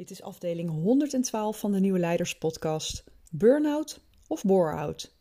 Dit 0.00 0.10
is 0.10 0.22
afdeling 0.22 0.70
112 0.70 1.58
van 1.58 1.72
de 1.72 1.80
Nieuwe 1.80 1.98
Leiders 1.98 2.38
Podcast. 2.38 3.04
Burnout 3.30 4.00
of 4.26 4.44
bore-out? 4.44 5.14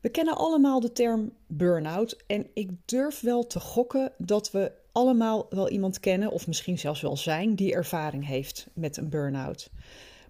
We 0.00 0.08
kennen 0.08 0.36
allemaal 0.36 0.80
de 0.80 0.92
term 0.92 1.32
burn-out 1.46 2.22
en 2.26 2.46
ik 2.54 2.70
durf 2.84 3.20
wel 3.20 3.46
te 3.46 3.60
gokken 3.60 4.12
dat 4.16 4.50
we 4.50 4.72
allemaal 4.92 5.46
wel 5.50 5.68
iemand 5.68 6.00
kennen, 6.00 6.30
of 6.30 6.46
misschien 6.46 6.78
zelfs 6.78 7.00
wel 7.00 7.16
zijn, 7.16 7.54
die 7.54 7.74
ervaring 7.74 8.26
heeft 8.26 8.66
met 8.72 8.96
een 8.96 9.08
burn-out. 9.08 9.70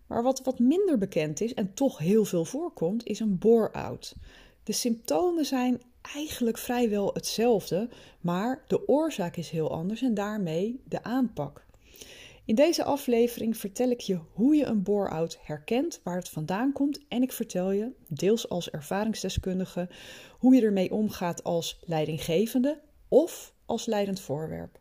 Maar 0.06 0.22
wat 0.22 0.40
wat 0.44 0.58
minder 0.58 0.98
bekend 0.98 1.40
is 1.40 1.54
en 1.54 1.74
toch 1.74 1.98
heel 1.98 2.24
veel 2.24 2.44
voorkomt, 2.44 3.06
is 3.06 3.20
een 3.20 3.38
bore-out. 3.38 4.14
De 4.62 4.72
symptomen 4.72 5.44
zijn 5.44 5.82
eigenlijk 6.14 6.58
vrijwel 6.58 7.10
hetzelfde, 7.14 7.88
maar 8.20 8.64
de 8.66 8.88
oorzaak 8.88 9.36
is 9.36 9.50
heel 9.50 9.70
anders 9.70 10.02
en 10.02 10.14
daarmee 10.14 10.80
de 10.84 11.02
aanpak. 11.02 11.66
In 12.48 12.54
deze 12.54 12.84
aflevering 12.84 13.56
vertel 13.56 13.90
ik 13.90 14.00
je 14.00 14.18
hoe 14.32 14.54
je 14.54 14.64
een 14.64 14.82
bore-out 14.82 15.38
herkent, 15.42 16.00
waar 16.04 16.16
het 16.16 16.28
vandaan 16.28 16.72
komt 16.72 17.00
en 17.08 17.22
ik 17.22 17.32
vertel 17.32 17.70
je, 17.70 17.92
deels 18.06 18.48
als 18.48 18.70
ervaringsdeskundige, 18.70 19.88
hoe 20.38 20.54
je 20.54 20.62
ermee 20.62 20.92
omgaat 20.92 21.44
als 21.44 21.78
leidinggevende 21.84 22.80
of 23.08 23.54
als 23.66 23.86
leidend 23.86 24.20
voorwerp. 24.20 24.80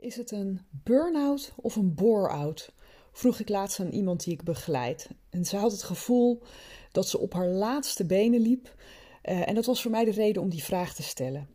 Is 0.00 0.16
het 0.16 0.30
een 0.30 0.60
burn-out 0.70 1.52
of 1.56 1.76
een 1.76 1.94
bore-out? 1.94 2.72
Vroeg 3.12 3.40
ik 3.40 3.48
laatst 3.48 3.80
aan 3.80 3.90
iemand 3.90 4.24
die 4.24 4.32
ik 4.32 4.42
begeleid. 4.42 5.08
En 5.30 5.44
ze 5.44 5.56
had 5.56 5.72
het 5.72 5.82
gevoel 5.82 6.42
dat 6.92 7.08
ze 7.08 7.18
op 7.18 7.32
haar 7.32 7.48
laatste 7.48 8.06
benen 8.06 8.40
liep. 8.40 8.74
Uh, 9.24 9.48
en 9.48 9.54
dat 9.54 9.66
was 9.66 9.82
voor 9.82 9.90
mij 9.90 10.04
de 10.04 10.10
reden 10.10 10.42
om 10.42 10.48
die 10.48 10.64
vraag 10.64 10.94
te 10.94 11.02
stellen. 11.02 11.48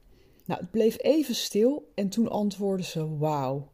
Nou, 0.46 0.60
het 0.60 0.72
bleef 0.72 0.98
even 1.02 1.36
stil 1.36 1.92
en 1.96 2.10
toen 2.10 2.30
antwoordde 2.30 2.86
ze: 2.86 3.18
Wauw. 3.18 3.72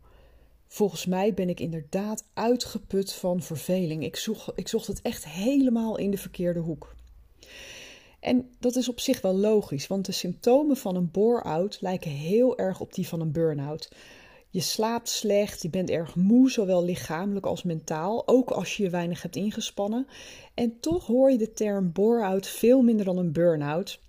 Volgens 0.68 1.06
mij 1.06 1.34
ben 1.34 1.50
ik 1.50 1.60
inderdaad 1.60 2.24
uitgeput 2.34 3.14
van 3.14 3.42
verveling. 3.42 4.04
Ik 4.04 4.16
zocht, 4.16 4.52
ik 4.56 4.68
zocht 4.68 4.88
het 4.88 5.02
echt 5.02 5.26
helemaal 5.26 5.98
in 5.98 6.12
de 6.12 6.18
verkeerde 6.18 6.60
hoek. 6.60 6.96
En 8.20 8.50
dat 8.60 8.76
is 8.76 8.90
op 8.90 9.00
zich 9.00 9.22
wel 9.22 9.36
logisch, 9.36 9.88
want 9.88 10.06
de 10.06 10.12
symptomen 10.12 10.78
van 10.78 10.96
een 10.96 11.12
bore-out 11.12 11.82
lijken 11.82 12.12
heel 12.12 12.58
erg 12.58 12.80
op 12.80 12.94
die 12.94 13.08
van 13.08 13.22
een 13.22 13.32
burn-out. 13.32 13.90
Je 14.52 14.62
slaapt 14.62 15.10
slecht, 15.10 15.62
je 15.62 15.70
bent 15.70 15.90
erg 15.90 16.16
moe, 16.16 16.52
zowel 16.52 16.84
lichamelijk 16.84 17.46
als 17.46 17.64
mentaal, 17.64 18.28
ook 18.28 18.50
als 18.50 18.78
je 18.78 18.84
je 18.84 18.90
weinig 18.90 19.22
hebt 19.22 19.36
ingespannen. 19.36 20.08
En 20.54 20.80
toch 20.80 21.06
hoor 21.06 21.32
je 21.32 21.38
de 21.38 21.54
term 21.54 21.92
bore-out 21.92 22.48
veel 22.48 22.82
minder 22.82 23.06
dan 23.06 23.18
een 23.18 23.32
burn-out. 23.32 24.00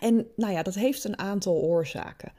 En 0.00 0.26
nou 0.36 0.52
ja, 0.52 0.62
dat 0.62 0.74
heeft 0.74 1.04
een 1.04 1.18
aantal 1.18 1.54
oorzaken. 1.54 2.32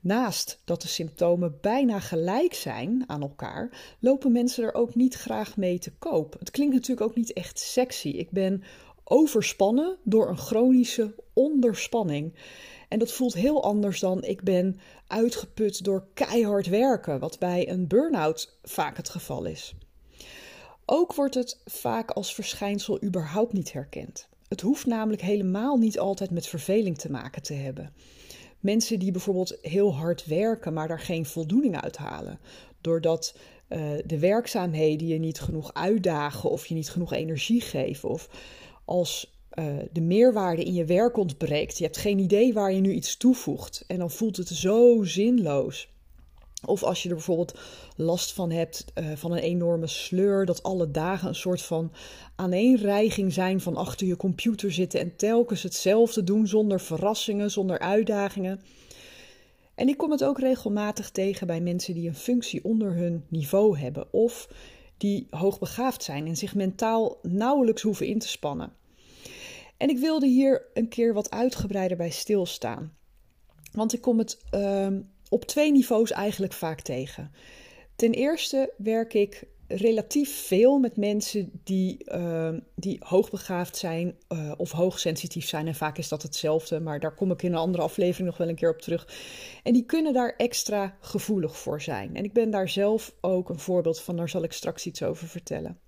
Naast 0.00 0.60
dat 0.64 0.82
de 0.82 0.88
symptomen 0.88 1.58
bijna 1.60 2.00
gelijk 2.00 2.54
zijn 2.54 3.04
aan 3.06 3.22
elkaar, 3.22 3.96
lopen 3.98 4.32
mensen 4.32 4.64
er 4.64 4.74
ook 4.74 4.94
niet 4.94 5.14
graag 5.14 5.56
mee 5.56 5.78
te 5.78 5.92
koop. 5.92 6.36
Het 6.38 6.50
klinkt 6.50 6.74
natuurlijk 6.74 7.06
ook 7.06 7.16
niet 7.16 7.32
echt 7.32 7.58
sexy. 7.58 8.08
Ik 8.08 8.30
ben 8.30 8.62
overspannen 9.04 9.98
door 10.04 10.28
een 10.28 10.38
chronische 10.38 11.14
onderspanning. 11.32 12.34
En 12.90 12.98
dat 12.98 13.12
voelt 13.12 13.34
heel 13.34 13.62
anders 13.62 14.00
dan 14.00 14.24
ik 14.24 14.42
ben 14.42 14.80
uitgeput 15.06 15.84
door 15.84 16.06
keihard 16.14 16.66
werken, 16.66 17.18
wat 17.18 17.38
bij 17.38 17.68
een 17.68 17.86
burn-out 17.86 18.58
vaak 18.62 18.96
het 18.96 19.08
geval 19.08 19.44
is. 19.44 19.74
Ook 20.84 21.14
wordt 21.14 21.34
het 21.34 21.60
vaak 21.64 22.10
als 22.10 22.34
verschijnsel 22.34 23.02
überhaupt 23.02 23.52
niet 23.52 23.72
herkend. 23.72 24.28
Het 24.48 24.60
hoeft 24.60 24.86
namelijk 24.86 25.22
helemaal 25.22 25.76
niet 25.76 25.98
altijd 25.98 26.30
met 26.30 26.46
verveling 26.46 26.98
te 26.98 27.10
maken 27.10 27.42
te 27.42 27.54
hebben. 27.54 27.92
Mensen 28.60 28.98
die 28.98 29.12
bijvoorbeeld 29.12 29.58
heel 29.62 29.94
hard 29.94 30.26
werken, 30.26 30.72
maar 30.72 30.88
daar 30.88 31.00
geen 31.00 31.26
voldoening 31.26 31.80
uit 31.80 31.96
halen, 31.96 32.40
doordat 32.80 33.36
uh, 33.68 33.90
de 34.06 34.18
werkzaamheden 34.18 35.06
je 35.06 35.18
niet 35.18 35.40
genoeg 35.40 35.74
uitdagen 35.74 36.50
of 36.50 36.66
je 36.66 36.74
niet 36.74 36.90
genoeg 36.90 37.12
energie 37.12 37.60
geven, 37.60 38.08
of 38.08 38.28
als 38.84 39.39
uh, 39.54 39.64
de 39.92 40.00
meerwaarde 40.00 40.64
in 40.64 40.74
je 40.74 40.84
werk 40.84 41.16
ontbreekt. 41.16 41.78
Je 41.78 41.84
hebt 41.84 41.96
geen 41.96 42.18
idee 42.18 42.52
waar 42.52 42.72
je 42.72 42.80
nu 42.80 42.92
iets 42.92 43.16
toevoegt. 43.16 43.84
En 43.86 43.98
dan 43.98 44.10
voelt 44.10 44.36
het 44.36 44.48
zo 44.48 45.02
zinloos. 45.04 45.88
Of 46.64 46.82
als 46.82 47.02
je 47.02 47.08
er 47.08 47.14
bijvoorbeeld 47.14 47.58
last 47.96 48.32
van 48.32 48.50
hebt 48.50 48.84
uh, 48.94 49.12
van 49.14 49.32
een 49.32 49.38
enorme 49.38 49.86
sleur, 49.86 50.46
dat 50.46 50.62
alle 50.62 50.90
dagen 50.90 51.28
een 51.28 51.34
soort 51.34 51.62
van 51.62 51.92
aaneenreiging 52.36 53.32
zijn 53.32 53.60
van 53.60 53.76
achter 53.76 54.06
je 54.06 54.16
computer 54.16 54.72
zitten 54.72 55.00
en 55.00 55.16
telkens 55.16 55.62
hetzelfde 55.62 56.24
doen 56.24 56.46
zonder 56.46 56.80
verrassingen, 56.80 57.50
zonder 57.50 57.78
uitdagingen. 57.78 58.60
En 59.74 59.88
ik 59.88 59.96
kom 59.96 60.10
het 60.10 60.24
ook 60.24 60.38
regelmatig 60.38 61.10
tegen 61.10 61.46
bij 61.46 61.60
mensen 61.60 61.94
die 61.94 62.08
een 62.08 62.14
functie 62.14 62.64
onder 62.64 62.94
hun 62.94 63.24
niveau 63.28 63.78
hebben 63.78 64.12
of 64.12 64.48
die 64.96 65.26
hoogbegaafd 65.30 66.02
zijn 66.02 66.26
en 66.26 66.36
zich 66.36 66.54
mentaal 66.54 67.18
nauwelijks 67.22 67.82
hoeven 67.82 68.06
in 68.06 68.18
te 68.18 68.28
spannen. 68.28 68.72
En 69.80 69.88
ik 69.88 69.98
wilde 69.98 70.26
hier 70.26 70.66
een 70.74 70.88
keer 70.88 71.14
wat 71.14 71.30
uitgebreider 71.30 71.96
bij 71.96 72.10
stilstaan. 72.10 72.96
Want 73.72 73.92
ik 73.92 74.00
kom 74.00 74.18
het 74.18 74.38
uh, 74.54 74.88
op 75.28 75.44
twee 75.44 75.72
niveaus 75.72 76.10
eigenlijk 76.10 76.52
vaak 76.52 76.80
tegen. 76.80 77.32
Ten 77.96 78.12
eerste 78.12 78.72
werk 78.76 79.14
ik 79.14 79.46
relatief 79.66 80.46
veel 80.46 80.78
met 80.78 80.96
mensen 80.96 81.50
die, 81.64 82.04
uh, 82.14 82.54
die 82.74 82.96
hoogbegaafd 83.04 83.76
zijn 83.76 84.16
uh, 84.32 84.52
of 84.56 84.70
hoogsensitief 84.70 85.48
zijn. 85.48 85.66
En 85.66 85.74
vaak 85.74 85.98
is 85.98 86.08
dat 86.08 86.22
hetzelfde, 86.22 86.80
maar 86.80 87.00
daar 87.00 87.14
kom 87.14 87.30
ik 87.30 87.42
in 87.42 87.52
een 87.52 87.58
andere 87.58 87.82
aflevering 87.82 88.28
nog 88.28 88.38
wel 88.38 88.48
een 88.48 88.54
keer 88.54 88.70
op 88.72 88.80
terug. 88.80 89.08
En 89.62 89.72
die 89.72 89.84
kunnen 89.84 90.12
daar 90.12 90.34
extra 90.36 90.96
gevoelig 91.00 91.58
voor 91.58 91.80
zijn. 91.80 92.16
En 92.16 92.24
ik 92.24 92.32
ben 92.32 92.50
daar 92.50 92.68
zelf 92.68 93.14
ook 93.20 93.48
een 93.48 93.58
voorbeeld 93.58 94.00
van, 94.00 94.16
daar 94.16 94.28
zal 94.28 94.42
ik 94.42 94.52
straks 94.52 94.86
iets 94.86 95.02
over 95.02 95.28
vertellen. 95.28 95.78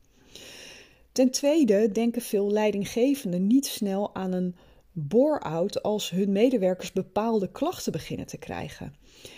Ten 1.12 1.30
tweede 1.30 1.92
denken 1.92 2.22
veel 2.22 2.50
leidinggevenden 2.50 3.46
niet 3.46 3.66
snel 3.66 4.14
aan 4.14 4.32
een 4.32 4.54
bore-out 4.92 5.82
als 5.82 6.10
hun 6.10 6.32
medewerkers 6.32 6.92
bepaalde 6.92 7.50
klachten 7.50 7.92
beginnen 7.92 8.26
te 8.26 8.38
krijgen. 8.38 8.94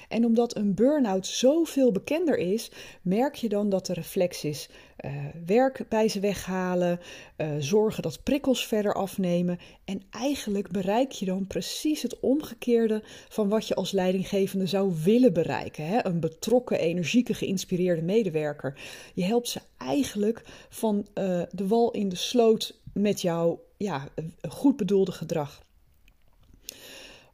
En 0.09 0.25
omdat 0.25 0.57
een 0.57 0.75
burn-out 0.75 1.27
zoveel 1.27 1.93
bekender 1.93 2.37
is, 2.37 2.71
merk 3.03 3.35
je 3.35 3.49
dan 3.49 3.69
dat 3.69 3.87
de 3.87 3.93
reflex 3.93 4.45
is 4.45 4.69
uh, 5.05 5.13
werk 5.47 5.85
bij 5.89 6.09
ze 6.09 6.21
weghalen, 6.21 7.01
uh, 7.37 7.47
zorgen 7.59 8.03
dat 8.03 8.23
prikkels 8.23 8.67
verder 8.67 8.95
afnemen. 8.95 9.59
En 9.85 10.03
eigenlijk 10.11 10.71
bereik 10.71 11.13
je 11.13 11.25
dan 11.25 11.47
precies 11.47 12.03
het 12.03 12.21
omgekeerde 12.21 13.03
van 13.29 13.49
wat 13.49 13.69
je 13.69 13.75
als 13.75 13.93
leidinggevende 13.93 14.67
zou 14.67 14.93
willen 15.05 15.33
bereiken. 15.33 15.87
Hè? 15.87 16.07
Een 16.07 16.21
betrokken, 16.21 16.79
energieke, 16.79 17.35
geïnspireerde 17.35 18.03
medewerker. 18.03 18.81
Je 19.15 19.25
helpt 19.25 19.49
ze 19.49 19.61
eigenlijk 19.79 20.43
van 20.69 21.07
uh, 21.15 21.43
de 21.51 21.67
wal 21.67 21.91
in 21.91 22.09
de 22.09 22.17
sloot 22.17 22.81
met 22.93 23.21
jouw 23.21 23.61
ja, 23.85 24.09
goed 24.49 24.77
bedoelde 24.77 25.13
gedrag. 25.13 25.63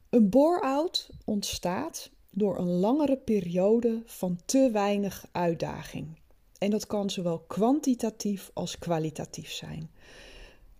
Een 0.09 0.29
bore-out 0.29 1.09
ontstaat 1.25 2.09
door 2.31 2.57
een 2.57 2.69
langere 2.69 3.17
periode 3.17 4.01
van 4.05 4.39
te 4.45 4.69
weinig 4.71 5.25
uitdaging. 5.31 6.19
En 6.57 6.69
dat 6.69 6.87
kan 6.87 7.09
zowel 7.09 7.39
kwantitatief 7.39 8.51
als 8.53 8.79
kwalitatief 8.79 9.51
zijn. 9.51 9.91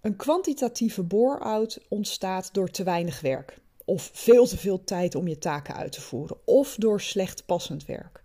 Een 0.01 0.15
kwantitatieve 0.15 1.03
bore-out 1.03 1.79
ontstaat 1.89 2.53
door 2.53 2.69
te 2.69 2.83
weinig 2.83 3.21
werk, 3.21 3.59
of 3.85 4.09
veel 4.13 4.47
te 4.47 4.57
veel 4.57 4.83
tijd 4.83 5.15
om 5.15 5.27
je 5.27 5.37
taken 5.37 5.75
uit 5.75 5.91
te 5.91 6.01
voeren, 6.01 6.37
of 6.45 6.75
door 6.75 7.01
slecht 7.01 7.45
passend 7.45 7.85
werk. 7.85 8.23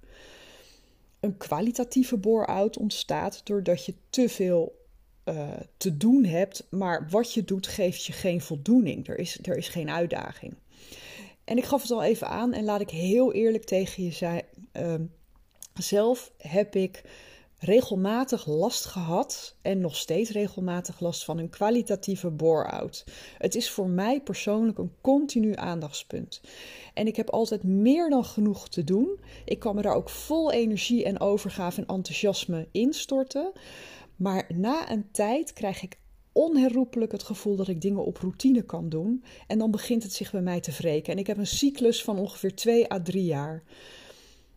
Een 1.20 1.37
kwalitatieve 1.37 2.17
bore-out 2.17 2.79
ontstaat 2.79 3.41
doordat 3.44 3.85
je 3.85 3.94
te 4.11 4.29
veel 4.29 4.86
uh, 5.28 5.49
te 5.76 5.96
doen 5.96 6.25
hebt, 6.25 6.67
maar 6.70 7.06
wat 7.11 7.32
je 7.32 7.44
doet 7.44 7.67
geeft 7.67 8.05
je 8.05 8.12
geen 8.12 8.40
voldoening. 8.40 9.08
Er 9.08 9.19
is, 9.19 9.38
er 9.43 9.56
is 9.56 9.69
geen 9.69 9.90
uitdaging. 9.90 10.55
En 11.44 11.56
ik 11.56 11.64
gaf 11.64 11.82
het 11.82 11.90
al 11.90 12.02
even 12.02 12.28
aan 12.28 12.52
en 12.52 12.64
laat 12.64 12.81
ik 12.81 12.90
heel 12.90 13.32
eerlijk 13.32 13.64
tegen 13.64 14.05
je 14.05 14.12
zijn. 14.12 14.43
Uh, 14.73 14.94
zelf 15.75 16.32
heb 16.38 16.75
ik 16.75 17.02
regelmatig 17.58 18.46
last 18.46 18.84
gehad 18.84 19.56
en 19.62 19.81
nog 19.81 19.96
steeds 19.96 20.31
regelmatig 20.31 21.00
last 21.00 21.25
van 21.25 21.38
een 21.38 21.50
kwalitatieve 21.50 22.31
bore-out. 22.31 23.05
Het 23.38 23.55
is 23.55 23.70
voor 23.70 23.88
mij 23.88 24.20
persoonlijk 24.20 24.79
een 24.79 24.93
continu 25.00 25.52
aandachtspunt. 25.55 26.40
En 26.94 27.06
ik 27.06 27.17
heb 27.17 27.31
altijd 27.31 27.62
meer 27.62 28.11
dan 28.11 28.25
genoeg 28.25 28.69
te 28.69 28.84
doen. 28.84 29.20
Ik 29.44 29.58
kan 29.58 29.75
me 29.75 29.82
daar 29.82 29.94
ook 29.94 30.11
vol 30.11 30.52
energie 30.52 31.05
en 31.05 31.20
overgave 31.20 31.81
en 31.81 31.87
enthousiasme 31.87 32.69
instorten. 32.72 33.52
Maar 34.17 34.47
na 34.55 34.91
een 34.91 35.11
tijd 35.11 35.53
krijg 35.53 35.83
ik 35.83 35.99
onherroepelijk 36.33 37.13
het 37.13 37.23
gevoel 37.23 37.57
dat 37.57 37.69
ik 37.69 37.81
dingen 37.81 38.05
op 38.05 38.17
routine 38.17 38.63
kan 38.63 38.89
doen. 38.89 39.25
En 39.47 39.59
dan 39.59 39.71
begint 39.71 40.03
het 40.03 40.13
zich 40.13 40.31
bij 40.31 40.41
mij 40.41 40.61
te 40.61 40.73
wreken. 40.73 41.13
En 41.13 41.19
ik 41.19 41.27
heb 41.27 41.39
een 41.39 41.47
cyclus 41.47 42.03
van 42.03 42.19
ongeveer 42.19 42.55
2 42.55 42.93
à 42.93 43.03
3 43.03 43.25
jaar. 43.25 43.63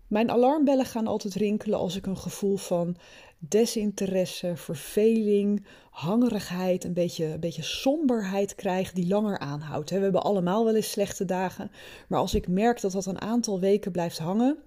Mijn 0.07 0.31
alarmbellen 0.31 0.85
gaan 0.85 1.07
altijd 1.07 1.33
rinkelen 1.33 1.79
als 1.79 1.95
ik 1.95 2.05
een 2.05 2.17
gevoel 2.17 2.57
van 2.57 2.95
desinteresse, 3.39 4.55
verveling, 4.55 5.65
hangerigheid, 5.89 6.83
een 6.83 6.93
beetje, 6.93 7.25
een 7.25 7.39
beetje 7.39 7.63
somberheid 7.63 8.55
krijg 8.55 8.91
die 8.91 9.07
langer 9.07 9.39
aanhoudt. 9.39 9.89
We 9.89 9.99
hebben 9.99 10.23
allemaal 10.23 10.65
wel 10.65 10.75
eens 10.75 10.91
slechte 10.91 11.25
dagen, 11.25 11.71
maar 12.07 12.19
als 12.19 12.33
ik 12.33 12.47
merk 12.47 12.81
dat 12.81 12.91
dat 12.91 13.05
een 13.05 13.21
aantal 13.21 13.59
weken 13.59 13.91
blijft 13.91 14.17
hangen 14.17 14.57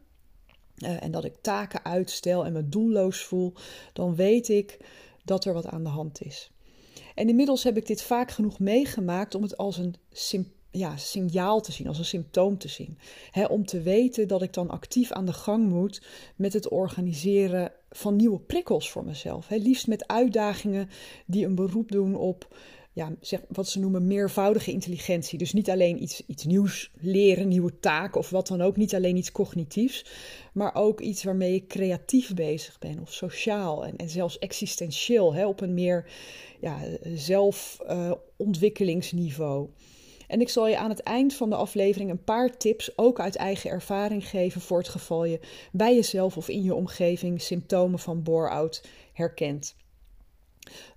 en 0.84 1.10
dat 1.10 1.24
ik 1.24 1.34
taken 1.40 1.84
uitstel 1.84 2.44
en 2.44 2.52
me 2.52 2.68
doelloos 2.68 3.24
voel, 3.24 3.52
dan 3.92 4.14
weet 4.14 4.48
ik 4.48 4.78
dat 5.24 5.44
er 5.44 5.52
wat 5.52 5.66
aan 5.66 5.82
de 5.82 5.90
hand 5.90 6.22
is. 6.22 6.50
En 7.14 7.28
inmiddels 7.28 7.62
heb 7.62 7.76
ik 7.76 7.86
dit 7.86 8.02
vaak 8.02 8.30
genoeg 8.30 8.58
meegemaakt 8.58 9.34
om 9.34 9.42
het 9.42 9.56
als 9.56 9.76
een 9.76 9.94
ja, 10.70 10.96
signaal 10.96 11.60
te 11.60 11.72
zien, 11.72 11.88
als 11.88 11.98
een 11.98 12.04
symptoom 12.04 12.58
te 12.58 12.68
zien. 12.68 12.98
om 13.48 13.66
te 13.66 13.80
weten 13.80 14.28
dat 14.28 14.42
ik 14.42 14.52
dan 14.52 14.70
actief 14.70 15.12
aan 15.12 15.26
de 15.26 15.32
gang 15.32 15.68
moet 15.68 16.02
met 16.36 16.52
het 16.52 16.68
organiseren 16.68 17.72
van 17.90 18.16
nieuwe 18.16 18.40
prikkels 18.40 18.90
voor 18.90 19.04
mezelf. 19.04 19.48
liefst 19.48 19.86
met 19.86 20.08
uitdagingen 20.08 20.88
die 21.26 21.46
een 21.46 21.54
beroep 21.54 21.90
doen 21.90 22.16
op 22.16 22.56
ja, 22.92 23.14
zeg, 23.20 23.40
wat 23.48 23.68
ze 23.68 23.78
noemen 23.78 24.06
meervoudige 24.06 24.72
intelligentie. 24.72 25.38
Dus 25.38 25.52
niet 25.52 25.70
alleen 25.70 26.02
iets, 26.02 26.22
iets 26.26 26.44
nieuws 26.44 26.90
leren, 27.00 27.48
nieuwe 27.48 27.78
taken 27.78 28.20
of 28.20 28.30
wat 28.30 28.46
dan 28.46 28.60
ook. 28.60 28.76
Niet 28.76 28.94
alleen 28.94 29.16
iets 29.16 29.32
cognitiefs, 29.32 30.06
maar 30.52 30.74
ook 30.74 31.00
iets 31.00 31.24
waarmee 31.24 31.54
ik 31.54 31.68
creatief 31.68 32.34
bezig 32.34 32.78
ben 32.78 33.00
of 33.00 33.12
sociaal 33.12 33.84
en, 33.84 33.96
en 33.96 34.08
zelfs 34.08 34.38
existentieel 34.38 35.34
hè, 35.34 35.46
op 35.46 35.60
een 35.60 35.74
meer 35.74 36.10
ja, 36.60 36.78
zelfontwikkelingsniveau. 37.14 39.68
Uh, 39.68 39.74
en 40.32 40.40
ik 40.40 40.48
zal 40.48 40.68
je 40.68 40.78
aan 40.78 40.90
het 40.90 41.00
eind 41.00 41.34
van 41.34 41.50
de 41.50 41.56
aflevering 41.56 42.10
een 42.10 42.24
paar 42.24 42.56
tips, 42.56 42.98
ook 42.98 43.20
uit 43.20 43.36
eigen 43.36 43.70
ervaring, 43.70 44.28
geven 44.28 44.60
voor 44.60 44.78
het 44.78 44.88
geval 44.88 45.24
je 45.24 45.40
bij 45.72 45.94
jezelf 45.94 46.36
of 46.36 46.48
in 46.48 46.62
je 46.62 46.74
omgeving 46.74 47.40
symptomen 47.40 47.98
van 47.98 48.22
bore-out 48.22 48.84
herkent. 49.12 49.74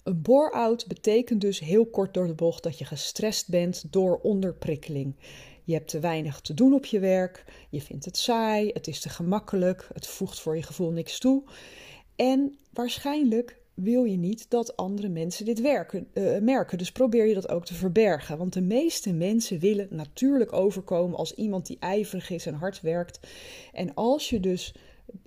Een 0.03 0.21
bore-out 0.21 0.87
betekent 0.87 1.41
dus 1.41 1.59
heel 1.59 1.85
kort 1.85 2.13
door 2.13 2.27
de 2.27 2.33
bocht 2.33 2.63
dat 2.63 2.77
je 2.77 2.85
gestrest 2.85 3.49
bent 3.49 3.83
door 3.89 4.19
onderprikkeling. 4.21 5.15
Je 5.63 5.73
hebt 5.73 5.89
te 5.89 5.99
weinig 5.99 6.41
te 6.41 6.53
doen 6.53 6.73
op 6.73 6.85
je 6.85 6.99
werk, 6.99 7.43
je 7.69 7.81
vindt 7.81 8.05
het 8.05 8.17
saai, 8.17 8.69
het 8.73 8.87
is 8.87 8.99
te 8.99 9.09
gemakkelijk, 9.09 9.89
het 9.93 10.07
voegt 10.07 10.39
voor 10.39 10.55
je 10.55 10.63
gevoel 10.63 10.91
niks 10.91 11.19
toe. 11.19 11.43
En 12.15 12.57
waarschijnlijk 12.73 13.59
wil 13.75 14.03
je 14.03 14.17
niet 14.17 14.49
dat 14.49 14.77
andere 14.77 15.09
mensen 15.09 15.45
dit 15.45 15.61
werken, 15.61 16.07
uh, 16.13 16.37
merken. 16.37 16.77
Dus 16.77 16.91
probeer 16.91 17.25
je 17.25 17.33
dat 17.33 17.49
ook 17.49 17.65
te 17.65 17.73
verbergen. 17.73 18.37
Want 18.37 18.53
de 18.53 18.61
meeste 18.61 19.13
mensen 19.13 19.59
willen 19.59 19.87
natuurlijk 19.89 20.53
overkomen 20.53 21.17
als 21.17 21.33
iemand 21.33 21.65
die 21.65 21.77
ijverig 21.79 22.29
is 22.29 22.45
en 22.45 22.53
hard 22.53 22.81
werkt. 22.81 23.19
En 23.73 23.93
als 23.93 24.29
je 24.29 24.39
dus 24.39 24.73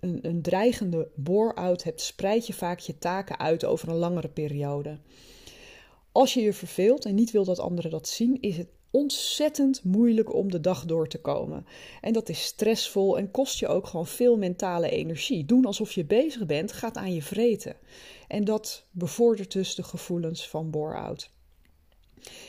een, 0.00 0.19
een 0.22 0.42
dreigende 0.42 1.10
bore-out 1.14 1.82
hebt, 1.82 2.00
spreid 2.00 2.46
je 2.46 2.52
vaak 2.52 2.78
je 2.78 2.98
taken 2.98 3.38
uit 3.38 3.64
over 3.64 3.88
een 3.88 3.96
langere 3.96 4.28
periode. 4.28 4.98
Als 6.12 6.34
je 6.34 6.40
je 6.40 6.52
verveelt 6.52 7.04
en 7.04 7.14
niet 7.14 7.30
wil 7.30 7.44
dat 7.44 7.58
anderen 7.58 7.90
dat 7.90 8.08
zien, 8.08 8.40
is 8.40 8.56
het 8.56 8.69
ontzettend 8.90 9.84
moeilijk 9.84 10.34
om 10.34 10.50
de 10.50 10.60
dag 10.60 10.84
door 10.84 11.08
te 11.08 11.20
komen. 11.20 11.66
En 12.00 12.12
dat 12.12 12.28
is 12.28 12.44
stressvol 12.44 13.19
en 13.19 13.30
kost 13.30 13.58
je 13.58 13.69
ook 13.69 13.86
gewoon 13.86 14.06
veel 14.06 14.36
mentale 14.36 14.90
energie. 14.90 15.44
Doen 15.44 15.64
alsof 15.64 15.92
je 15.92 16.04
bezig 16.04 16.46
bent, 16.46 16.72
gaat 16.72 16.96
aan 16.96 17.14
je 17.14 17.22
vreten. 17.22 17.76
En 18.28 18.44
dat 18.44 18.84
bevordert 18.90 19.52
dus 19.52 19.74
de 19.74 19.82
gevoelens 19.82 20.48
van 20.48 20.70
bore-out. 20.70 21.31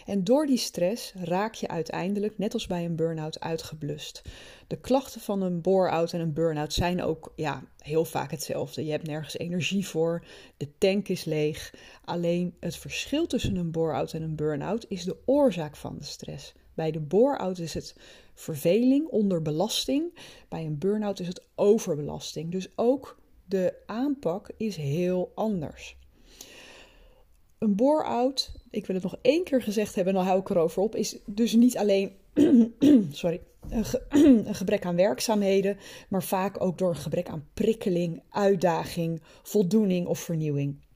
En 0.05 0.23
door 0.23 0.45
die 0.45 0.57
stress 0.57 1.13
raak 1.15 1.53
je 1.53 1.67
uiteindelijk, 1.67 2.37
net 2.37 2.53
als 2.53 2.67
bij 2.67 2.85
een 2.85 2.95
burn-out, 2.95 3.39
uitgeblust. 3.39 4.21
De 4.67 4.77
klachten 4.77 5.21
van 5.21 5.41
een 5.41 5.61
bore-out 5.61 6.13
en 6.13 6.19
een 6.19 6.33
burn-out 6.33 6.73
zijn 6.73 7.03
ook 7.03 7.33
ja, 7.35 7.63
heel 7.77 8.05
vaak 8.05 8.31
hetzelfde. 8.31 8.85
Je 8.85 8.91
hebt 8.91 9.07
nergens 9.07 9.37
energie 9.37 9.87
voor, 9.87 10.25
de 10.57 10.67
tank 10.77 11.07
is 11.07 11.23
leeg. 11.23 11.73
Alleen 12.05 12.55
het 12.59 12.75
verschil 12.75 13.27
tussen 13.27 13.55
een 13.55 13.71
bore-out 13.71 14.13
en 14.13 14.21
een 14.21 14.35
burn-out 14.35 14.85
is 14.87 15.03
de 15.03 15.17
oorzaak 15.25 15.75
van 15.75 15.97
de 15.97 16.05
stress. 16.05 16.53
Bij 16.73 16.91
de 16.91 16.99
bore-out 16.99 17.59
is 17.59 17.73
het 17.73 17.95
verveling, 18.33 19.07
onderbelasting. 19.07 20.13
Bij 20.49 20.65
een 20.65 20.77
burn-out 20.77 21.19
is 21.19 21.27
het 21.27 21.43
overbelasting. 21.55 22.51
Dus 22.51 22.67
ook 22.75 23.19
de 23.45 23.73
aanpak 23.85 24.49
is 24.57 24.75
heel 24.75 25.31
anders. 25.35 25.97
Een 27.59 27.75
bore-out, 27.75 28.51
ik 28.69 28.85
wil 28.85 28.95
het 28.95 29.03
nog 29.03 29.17
één 29.21 29.43
keer 29.43 29.61
gezegd 29.61 29.95
hebben 29.95 30.13
en 30.13 30.19
dan 30.19 30.29
hou 30.29 30.39
ik 30.39 30.49
erover 30.49 30.81
op, 30.81 30.95
is 30.95 31.17
dus 31.25 31.53
niet 31.53 31.77
alleen 31.77 32.11
sorry, 33.11 33.41
een, 33.69 34.55
gebrek 34.55 34.85
aan 34.85 34.95
werkzaamheden, 34.95 35.77
maar 36.09 36.23
vaak 36.23 36.61
ook 36.61 36.77
door 36.77 36.89
een 36.89 36.95
gebrek 36.95 37.29
aan 37.29 37.47
prikkeling, 37.53 38.21
uitdaging, 38.29 39.21
voldoening 39.43 40.07
of 40.07 40.19
vernieuwing. 40.19 40.87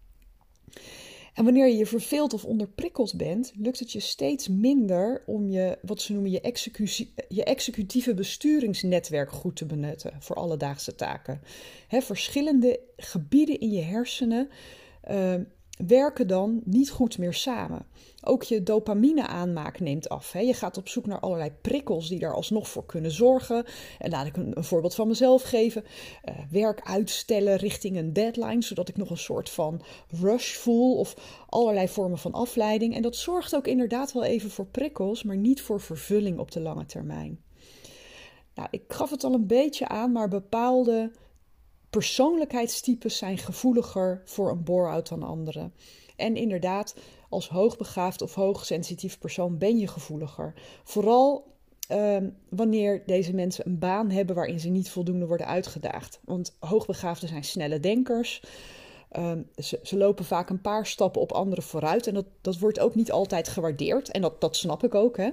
En 1.34 1.44
wanneer 1.44 1.68
je 1.68 1.78
je 1.78 1.86
verveeld 1.86 2.34
of 2.34 2.46
onderprikkeld 2.46 3.18
bent, 3.18 3.54
lukt 3.56 3.80
het 3.80 3.92
je 3.92 4.00
steeds 4.00 4.48
minder 4.48 5.24
om 5.26 5.50
je, 5.50 5.78
wat 5.82 6.02
ze 6.02 6.14
noemen, 6.14 6.32
je, 6.32 7.08
je 7.28 7.44
executieve 7.44 8.14
besturingsnetwerk 8.14 9.32
goed 9.32 9.56
te 9.56 9.66
benutten 9.66 10.14
voor 10.20 10.36
alledaagse 10.36 10.96
taken. 10.96 11.42
verschillende 11.90 12.80
gebieden 12.98 13.60
in 13.60 13.72
je 13.72 13.82
hersenen 13.82 14.50
uh, 15.12 15.36
werken 15.88 16.28
dan 16.28 16.62
niet 16.64 16.90
goed 16.90 17.18
meer 17.18 17.34
samen. 17.34 17.86
Ook 18.24 18.44
je 18.44 18.64
dopamine-aanmaak 18.64 19.80
neemt 19.80 20.10
af. 20.10 20.32
Hè. 20.32 20.40
Je 20.40 20.54
gaat 20.54 20.78
op 20.78 20.88
zoek 20.88 21.06
naar 21.06 21.20
allerlei 21.20 21.52
prikkels 21.62 22.10
die 22.10 22.20
daar 22.20 22.34
alsnog 22.34 22.70
voor 22.70 22.86
kunnen 22.86 23.12
zorgen. 23.12 23.66
En 24.00 24.10
laat 24.10 24.26
ik 24.26 24.38
een, 24.38 24.64
voorbeeld 24.64 24.96
van 24.96 25.08
mezelf 25.08 25.42
geven. 25.42 25.84
Uh, 25.84 26.36
werk 26.52 26.82
uitstellen 26.82 27.56
richting 27.56 27.98
een 27.98 28.14
deadline, 28.14 28.62
zodat 28.62 28.90
ik 28.90 28.98
nog 28.98 29.10
een 29.10 29.18
soort 29.18 29.50
van 29.50 29.82
rush 30.22 30.56
voel 30.56 30.98
of 30.98 31.16
allerlei 31.50 31.88
vormen 31.88 32.18
van 32.18 32.32
afleiding. 32.32 32.96
En 32.96 33.02
dat 33.02 33.16
zorgt 33.16 33.56
ook 33.56 33.68
inderdaad 33.68 34.14
wel 34.14 34.24
even 34.24 34.50
voor 34.50 34.68
prikkels, 34.68 35.24
maar 35.24 35.38
niet 35.38 35.62
voor 35.62 35.82
vervulling 35.82 36.40
op 36.40 36.52
de 36.52 36.60
lange 36.60 36.86
termijn. 36.86 37.44
Nou, 38.56 38.68
ik 38.72 38.84
gaf 38.88 39.10
het 39.10 39.24
al 39.24 39.34
een 39.34 39.48
beetje 39.48 39.88
aan, 39.88 40.12
maar 40.12 40.28
bepaalde 40.28 41.12
persoonlijkheidstypes 41.94 43.18
zijn 43.18 43.38
gevoeliger 43.38 44.22
voor 44.26 44.50
een 44.50 44.64
bore-out 44.64 45.08
dan 45.08 45.24
anderen. 45.24 45.74
En 46.16 46.36
inderdaad, 46.36 46.96
als 47.30 47.50
hoogbegaafd 47.50 48.22
of 48.22 48.36
hoogsensitief 48.36 49.20
persoon 49.20 49.58
ben 49.58 49.78
je 49.78 49.88
gevoeliger. 49.88 50.54
Vooral 50.84 51.52
ehm, 51.88 52.30
wanneer 52.50 53.04
deze 53.06 53.34
mensen 53.34 53.68
een 53.68 53.80
baan 53.80 54.10
hebben 54.10 54.36
waarin 54.36 54.60
ze 54.60 54.70
niet 54.70 54.90
voldoende 54.90 55.28
worden 55.28 55.48
uitgedaagd. 55.48 56.20
Want 56.26 56.56
hoogbegaafden 56.60 57.30
zijn 57.30 57.44
snelle 57.44 57.80
denkers. 57.80 58.44
Ehm, 59.12 59.42
ze, 59.56 59.80
ze, 59.84 59.98
lopen 59.98 60.26
vaak 60.26 60.50
een 60.50 60.62
paar 60.62 60.86
stappen 60.86 61.22
op 61.22 61.32
anderen 61.32 61.64
vooruit. 61.64 62.08
En 62.08 62.14
dat, 62.14 62.26
dat 62.42 62.60
wordt 62.60 62.80
ook 62.80 62.96
niet 62.96 63.12
altijd 63.12 63.48
gewaardeerd. 63.48 64.12
En 64.12 64.22
dat, 64.22 64.42
dat 64.42 64.56
snap 64.56 64.84
ik 64.84 64.96
ook. 64.96 65.18
Hè. 65.18 65.30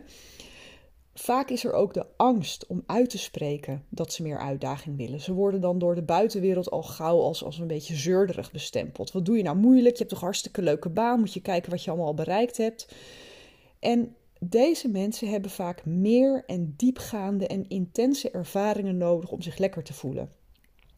Vaak 1.21 1.51
is 1.51 1.65
er 1.65 1.73
ook 1.73 1.95
de 1.95 2.07
angst 2.17 2.67
om 2.67 2.83
uit 2.87 3.11
te 3.11 3.19
spreken 3.19 3.85
dat 3.89 4.13
ze 4.13 4.23
meer 4.23 4.39
uitdaging 4.39 4.97
willen. 4.97 5.21
Ze 5.21 5.33
worden 5.33 5.61
dan 5.61 5.79
door 5.79 5.95
de 5.95 6.03
buitenwereld 6.03 6.71
al 6.71 6.83
gauw 6.83 7.21
als, 7.21 7.45
als 7.45 7.59
een 7.59 7.67
beetje 7.67 7.95
zeurderig 7.95 8.53
bestempeld. 8.53 9.13
Wat 9.13 9.25
doe 9.25 9.37
je 9.37 9.43
nou 9.43 9.57
moeilijk? 9.57 9.93
Je 9.93 9.99
hebt 9.99 10.11
toch 10.11 10.21
hartstikke 10.21 10.63
leuke 10.63 10.89
baan? 10.89 11.19
Moet 11.19 11.33
je 11.33 11.41
kijken 11.41 11.71
wat 11.71 11.85
je 11.85 11.91
allemaal 11.91 12.09
al 12.09 12.15
bereikt 12.15 12.57
hebt? 12.57 12.95
En 13.79 14.17
deze 14.39 14.89
mensen 14.89 15.29
hebben 15.29 15.51
vaak 15.51 15.85
meer 15.85 16.45
en 16.47 16.75
diepgaande 16.77 17.47
en 17.47 17.69
intense 17.69 18.31
ervaringen 18.31 18.97
nodig 18.97 19.31
om 19.31 19.43
zich 19.43 19.59
lekker 19.59 19.83
te 19.83 19.95
voelen. 19.95 20.31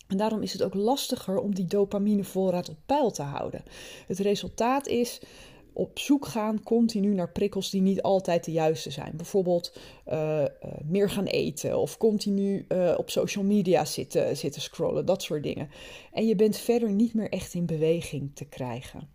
En 0.09 0.17
daarom 0.17 0.43
is 0.43 0.53
het 0.53 0.63
ook 0.63 0.75
lastiger 0.75 1.39
om 1.39 1.55
die 1.55 1.67
dopaminevoorraad 1.67 2.69
op 2.69 2.77
peil 2.87 3.11
te 3.11 3.23
houden. 3.23 3.63
Het 4.07 4.19
resultaat 4.19 4.87
is 4.87 5.21
op 5.73 5.99
zoek 5.99 6.27
gaan 6.27 6.63
continu 6.63 7.15
naar 7.15 7.33
prikkels 7.33 7.71
die 7.71 7.81
niet 7.81 8.03
altijd 8.03 8.45
de 8.45 8.53
juiste 8.53 8.91
zijn. 8.91 9.13
Bijvoorbeeld 9.17 9.79
uh, 10.09 10.45
meer 10.85 11.11
gaan 11.11 11.27
eten 11.27 11.79
of 11.79 11.97
continu 11.97 12.65
uh, 12.69 12.95
op 12.97 13.11
social 13.11 13.45
media 13.45 13.85
zitten, 13.85 14.37
zitten 14.37 14.63
scrollen, 14.63 15.07
dat 15.07 15.23
soort 15.23 15.43
dingen. 15.43 15.71
En 16.13 16.27
je 16.27 16.37
bent 16.37 16.57
verder 16.57 16.93
niet 16.93 17.15
meer 17.15 17.29
echt 17.29 17.55
in 17.55 17.67
beweging 17.67 18.31
te 18.35 18.45
krijgen. 18.45 19.09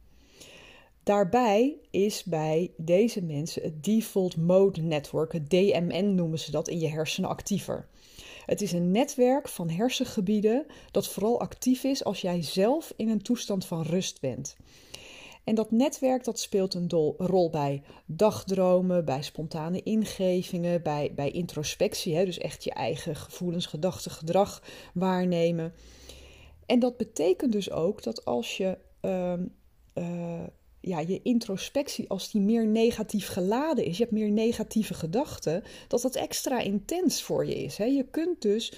Daarbij 1.03 1.77
is 1.91 2.23
bij 2.23 2.71
deze 2.77 3.23
mensen 3.23 3.61
het 3.61 3.83
Default 3.83 4.37
Mode 4.37 4.81
Network, 4.81 5.33
het 5.33 5.49
DMN 5.49 6.15
noemen 6.15 6.39
ze 6.39 6.51
dat, 6.51 6.67
in 6.67 6.79
je 6.79 6.87
hersenen 6.87 7.29
actiever. 7.29 7.87
Het 8.45 8.61
is 8.61 8.71
een 8.71 8.91
netwerk 8.91 9.47
van 9.47 9.69
hersengebieden 9.69 10.65
dat 10.91 11.07
vooral 11.07 11.39
actief 11.39 11.83
is 11.83 12.03
als 12.03 12.21
jij 12.21 12.41
zelf 12.41 12.93
in 12.95 13.09
een 13.09 13.21
toestand 13.21 13.65
van 13.65 13.81
rust 13.81 14.21
bent. 14.21 14.55
En 15.47 15.55
dat 15.55 15.71
netwerk 15.71 16.23
dat 16.23 16.39
speelt 16.39 16.73
een 16.73 16.89
rol 17.17 17.49
bij 17.49 17.81
dagdromen, 18.05 19.05
bij 19.05 19.21
spontane 19.21 19.83
ingevingen, 19.83 20.81
bij, 20.81 21.11
bij 21.15 21.31
introspectie, 21.31 22.15
hè, 22.15 22.25
dus 22.25 22.37
echt 22.37 22.63
je 22.63 22.71
eigen 22.71 23.15
gevoelens, 23.15 23.65
gedachten, 23.65 24.11
gedrag 24.11 24.63
waarnemen. 24.93 25.73
En 26.65 26.79
dat 26.79 26.97
betekent 26.97 27.51
dus 27.51 27.71
ook 27.71 28.03
dat 28.03 28.25
als 28.25 28.57
je 28.57 28.77
ehm, 28.99 29.45
eh, 29.93 30.43
ja, 30.79 30.99
je 30.99 31.21
introspectie, 31.21 32.09
als 32.09 32.31
die 32.31 32.41
meer 32.41 32.67
negatief 32.67 33.27
geladen 33.27 33.85
is, 33.85 33.97
je 33.97 34.03
hebt 34.03 34.15
meer 34.15 34.31
negatieve 34.31 34.93
gedachten, 34.93 35.63
dat 35.87 36.01
dat 36.01 36.15
extra 36.15 36.59
intens 36.59 37.21
voor 37.21 37.45
je 37.45 37.55
is. 37.55 37.77
Hè? 37.77 37.85
Je 37.85 38.05
kunt 38.11 38.41
dus 38.41 38.73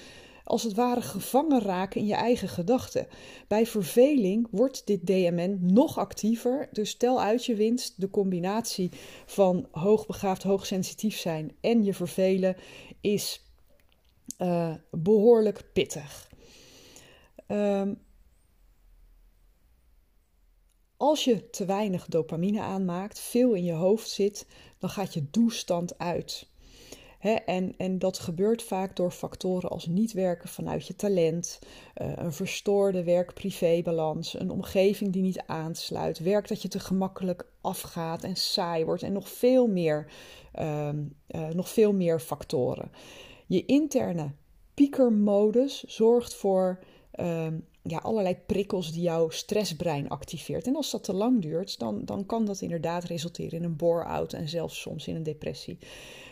als 0.49 0.63
het 0.63 0.73
ware 0.73 1.01
gevangen 1.01 1.61
raken 1.61 2.01
in 2.01 2.07
je 2.07 2.13
eigen 2.13 2.47
gedachten. 2.47 3.07
Bij 3.47 3.65
verveling 3.65 4.47
wordt 4.51 4.87
dit 4.87 5.05
DMN 5.05 5.59
nog 5.61 5.97
actiever. 5.97 6.69
Dus 6.71 6.95
tel 6.95 7.21
uit 7.21 7.45
je 7.45 7.55
winst. 7.55 8.01
De 8.01 8.09
combinatie 8.09 8.89
van 9.25 9.67
hoogbegaafd, 9.71 10.43
hoogsensitief 10.43 11.17
zijn 11.17 11.55
en 11.61 11.83
je 11.83 11.93
vervelen 11.93 12.55
is 13.01 13.45
uh, 14.41 14.73
behoorlijk 14.91 15.69
pittig. 15.73 16.29
Um, 17.47 17.99
als 20.97 21.23
je 21.23 21.49
te 21.49 21.65
weinig 21.65 22.05
dopamine 22.05 22.61
aanmaakt, 22.61 23.19
veel 23.19 23.53
in 23.53 23.63
je 23.63 23.73
hoofd 23.73 24.09
zit, 24.09 24.47
dan 24.79 24.89
gaat 24.89 25.13
je 25.13 25.27
doestand 25.31 25.97
uit. 25.97 26.48
En, 27.19 27.73
en 27.77 27.99
dat 27.99 28.19
gebeurt 28.19 28.63
vaak 28.63 28.95
door 28.95 29.11
factoren 29.11 29.69
als 29.69 29.85
niet 29.85 30.11
werken 30.11 30.49
vanuit 30.49 30.87
je 30.87 30.95
talent, 30.95 31.59
uh, 32.01 32.11
een 32.15 32.33
verstoorde 32.33 33.03
werk-privé-balans, 33.03 34.39
een 34.39 34.49
omgeving 34.49 35.13
die 35.13 35.21
niet 35.21 35.43
aansluit, 35.45 36.19
werk 36.19 36.47
dat 36.47 36.61
je 36.61 36.67
te 36.67 36.79
gemakkelijk 36.79 37.45
afgaat 37.61 38.23
en 38.23 38.35
saai 38.35 38.85
wordt 38.85 39.03
en 39.03 39.13
nog 39.13 39.29
veel 39.29 39.67
meer, 39.67 40.11
uh, 40.59 40.89
uh, 41.27 41.47
nog 41.49 41.69
veel 41.69 41.93
meer 41.93 42.19
factoren. 42.19 42.91
Je 43.47 43.65
interne 43.65 44.31
piekermodus 44.73 45.83
zorgt 45.83 46.35
voor 46.35 46.79
ehm, 47.11 47.57
ja, 47.83 47.97
allerlei 47.97 48.37
prikkels 48.45 48.91
die 48.91 49.01
jouw 49.01 49.29
stressbrein 49.29 50.09
activeert. 50.09 50.67
En 50.67 50.75
als 50.75 50.91
dat 50.91 51.03
te 51.03 51.13
lang 51.13 51.41
duurt, 51.41 51.79
dan, 51.79 52.05
dan 52.05 52.25
kan 52.25 52.45
dat 52.45 52.61
inderdaad 52.61 53.03
resulteren 53.03 53.59
in 53.59 53.63
een 53.63 53.75
bore-out 53.75 54.33
en 54.33 54.49
zelfs 54.49 54.81
soms 54.81 55.07
in 55.07 55.15
een 55.15 55.23
depressie. 55.23 55.77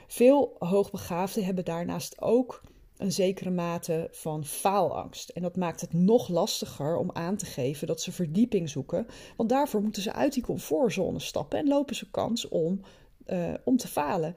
Veel 0.07 0.55
hoogbegaafden 0.59 1.45
hebben 1.45 1.65
daarnaast 1.65 2.21
ook 2.21 2.61
een 2.97 3.11
zekere 3.11 3.49
mate 3.49 4.07
van 4.11 4.45
faalangst. 4.45 5.29
En 5.29 5.41
dat 5.41 5.55
maakt 5.55 5.81
het 5.81 5.93
nog 5.93 6.27
lastiger 6.27 6.97
om 6.97 7.11
aan 7.13 7.37
te 7.37 7.45
geven 7.45 7.87
dat 7.87 8.01
ze 8.01 8.11
verdieping 8.11 8.69
zoeken. 8.69 9.07
Want 9.37 9.49
daarvoor 9.49 9.81
moeten 9.81 10.01
ze 10.01 10.13
uit 10.13 10.33
die 10.33 10.43
comfortzone 10.43 11.19
stappen 11.19 11.59
en 11.59 11.67
lopen 11.67 11.95
ze 11.95 12.11
kans 12.11 12.47
om, 12.47 12.81
uh, 13.29 13.53
om 13.63 13.77
te 13.77 13.87
falen. 13.87 14.35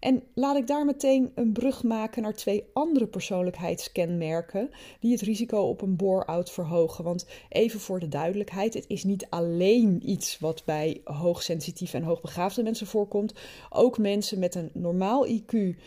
En 0.00 0.22
laat 0.34 0.56
ik 0.56 0.66
daar 0.66 0.84
meteen 0.84 1.32
een 1.34 1.52
brug 1.52 1.82
maken 1.82 2.22
naar 2.22 2.34
twee 2.34 2.64
andere 2.72 3.06
persoonlijkheidskenmerken 3.06 4.70
die 5.00 5.12
het 5.12 5.20
risico 5.20 5.60
op 5.60 5.82
een 5.82 5.96
bore-out 5.96 6.50
verhogen. 6.50 7.04
Want 7.04 7.26
even 7.48 7.80
voor 7.80 8.00
de 8.00 8.08
duidelijkheid, 8.08 8.74
het 8.74 8.84
is 8.88 9.04
niet 9.04 9.26
alleen 9.30 10.10
iets 10.10 10.38
wat 10.38 10.62
bij 10.64 11.00
hoogsensitieve 11.04 11.96
en 11.96 12.02
hoogbegaafde 12.02 12.62
mensen 12.62 12.86
voorkomt. 12.86 13.34
Ook 13.70 13.98
mensen 13.98 14.38
met 14.38 14.54
een 14.54 14.70
normaal 14.72 15.26
IQ. 15.26 15.78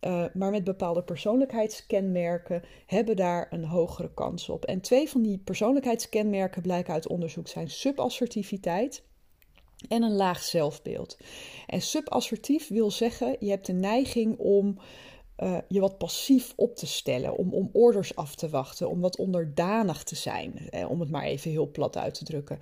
Eh, 0.00 0.24
maar 0.34 0.50
met 0.50 0.64
bepaalde 0.64 1.02
persoonlijkheidskenmerken 1.02 2.62
hebben 2.86 3.16
daar 3.16 3.46
een 3.50 3.64
hogere 3.64 4.10
kans 4.14 4.48
op. 4.48 4.64
En 4.64 4.80
twee 4.80 5.08
van 5.08 5.22
die 5.22 5.38
persoonlijkheidskenmerken 5.38 6.62
blijken 6.62 6.92
uit 6.92 7.08
onderzoek 7.08 7.48
zijn 7.48 7.70
subassertiviteit 7.70 9.02
en 9.88 10.02
een 10.02 10.16
laag 10.16 10.42
zelfbeeld. 10.42 11.16
En 11.66 11.82
subassertief 11.82 12.68
wil 12.68 12.90
zeggen, 12.90 13.36
je 13.40 13.50
hebt 13.50 13.66
de 13.66 13.72
neiging 13.72 14.38
om 14.38 14.78
uh, 15.42 15.58
je 15.68 15.80
wat 15.80 15.98
passief 15.98 16.52
op 16.56 16.76
te 16.76 16.86
stellen, 16.86 17.36
om, 17.36 17.54
om 17.54 17.70
orders 17.72 18.16
af 18.16 18.34
te 18.34 18.48
wachten, 18.48 18.90
om 18.90 19.00
wat 19.00 19.16
onderdanig 19.16 20.02
te 20.02 20.14
zijn, 20.14 20.68
eh, 20.70 20.90
om 20.90 21.00
het 21.00 21.10
maar 21.10 21.24
even 21.24 21.50
heel 21.50 21.70
plat 21.70 21.96
uit 21.96 22.14
te 22.14 22.24
drukken. 22.24 22.58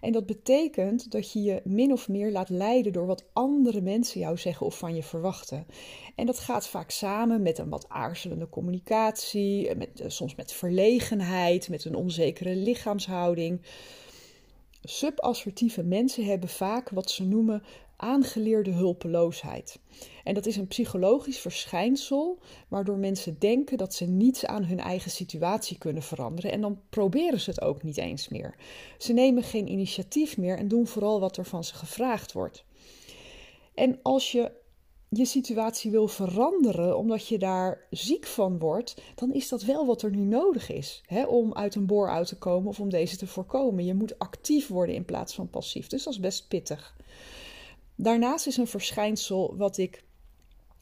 En 0.00 0.12
dat 0.12 0.26
betekent 0.26 1.10
dat 1.10 1.32
je 1.32 1.42
je 1.42 1.60
min 1.64 1.92
of 1.92 2.08
meer 2.08 2.30
laat 2.30 2.48
leiden 2.48 2.92
door 2.92 3.06
wat 3.06 3.24
andere 3.32 3.80
mensen 3.80 4.20
jou 4.20 4.38
zeggen 4.38 4.66
of 4.66 4.78
van 4.78 4.94
je 4.94 5.02
verwachten. 5.02 5.66
En 6.14 6.26
dat 6.26 6.38
gaat 6.38 6.68
vaak 6.68 6.90
samen 6.90 7.42
met 7.42 7.58
een 7.58 7.68
wat 7.68 7.88
aarzelende 7.88 8.48
communicatie, 8.48 9.74
met, 9.74 10.00
uh, 10.00 10.08
soms 10.08 10.34
met 10.34 10.52
verlegenheid, 10.52 11.68
met 11.68 11.84
een 11.84 11.96
onzekere 11.96 12.56
lichaamshouding. 12.56 13.60
Subassertieve 14.88 15.82
mensen 15.82 16.24
hebben 16.24 16.48
vaak 16.48 16.88
wat 16.88 17.10
ze 17.10 17.24
noemen 17.24 17.62
aangeleerde 17.96 18.70
hulpeloosheid. 18.70 19.78
En 20.24 20.34
dat 20.34 20.46
is 20.46 20.56
een 20.56 20.66
psychologisch 20.66 21.38
verschijnsel 21.38 22.38
waardoor 22.68 22.96
mensen 22.96 23.38
denken 23.38 23.78
dat 23.78 23.94
ze 23.94 24.04
niets 24.04 24.46
aan 24.46 24.64
hun 24.64 24.80
eigen 24.80 25.10
situatie 25.10 25.78
kunnen 25.78 26.02
veranderen 26.02 26.52
en 26.52 26.60
dan 26.60 26.80
proberen 26.90 27.40
ze 27.40 27.50
het 27.50 27.60
ook 27.60 27.82
niet 27.82 27.96
eens 27.96 28.28
meer. 28.28 28.54
Ze 28.98 29.12
nemen 29.12 29.42
geen 29.42 29.70
initiatief 29.70 30.36
meer 30.36 30.58
en 30.58 30.68
doen 30.68 30.86
vooral 30.86 31.20
wat 31.20 31.36
er 31.36 31.46
van 31.46 31.64
ze 31.64 31.74
gevraagd 31.74 32.32
wordt. 32.32 32.64
En 33.74 33.98
als 34.02 34.32
je 34.32 34.52
je 35.10 35.24
situatie 35.24 35.90
wil 35.90 36.08
veranderen 36.08 36.96
omdat 36.96 37.28
je 37.28 37.38
daar 37.38 37.86
ziek 37.90 38.26
van 38.26 38.58
wordt, 38.58 39.02
dan 39.14 39.32
is 39.32 39.48
dat 39.48 39.62
wel 39.62 39.86
wat 39.86 40.02
er 40.02 40.10
nu 40.10 40.22
nodig 40.22 40.70
is 40.70 41.02
hè, 41.06 41.24
om 41.24 41.54
uit 41.54 41.74
een 41.74 41.86
boor 41.86 42.08
uit 42.08 42.28
te 42.28 42.38
komen 42.38 42.68
of 42.68 42.80
om 42.80 42.90
deze 42.90 43.16
te 43.16 43.26
voorkomen. 43.26 43.84
Je 43.84 43.94
moet 43.94 44.18
actief 44.18 44.68
worden 44.68 44.94
in 44.94 45.04
plaats 45.04 45.34
van 45.34 45.50
passief. 45.50 45.86
Dus 45.86 46.04
dat 46.04 46.12
is 46.12 46.20
best 46.20 46.48
pittig. 46.48 46.96
Daarnaast 47.94 48.46
is 48.46 48.56
een 48.56 48.66
verschijnsel 48.66 49.56
wat 49.56 49.78
ik 49.78 50.04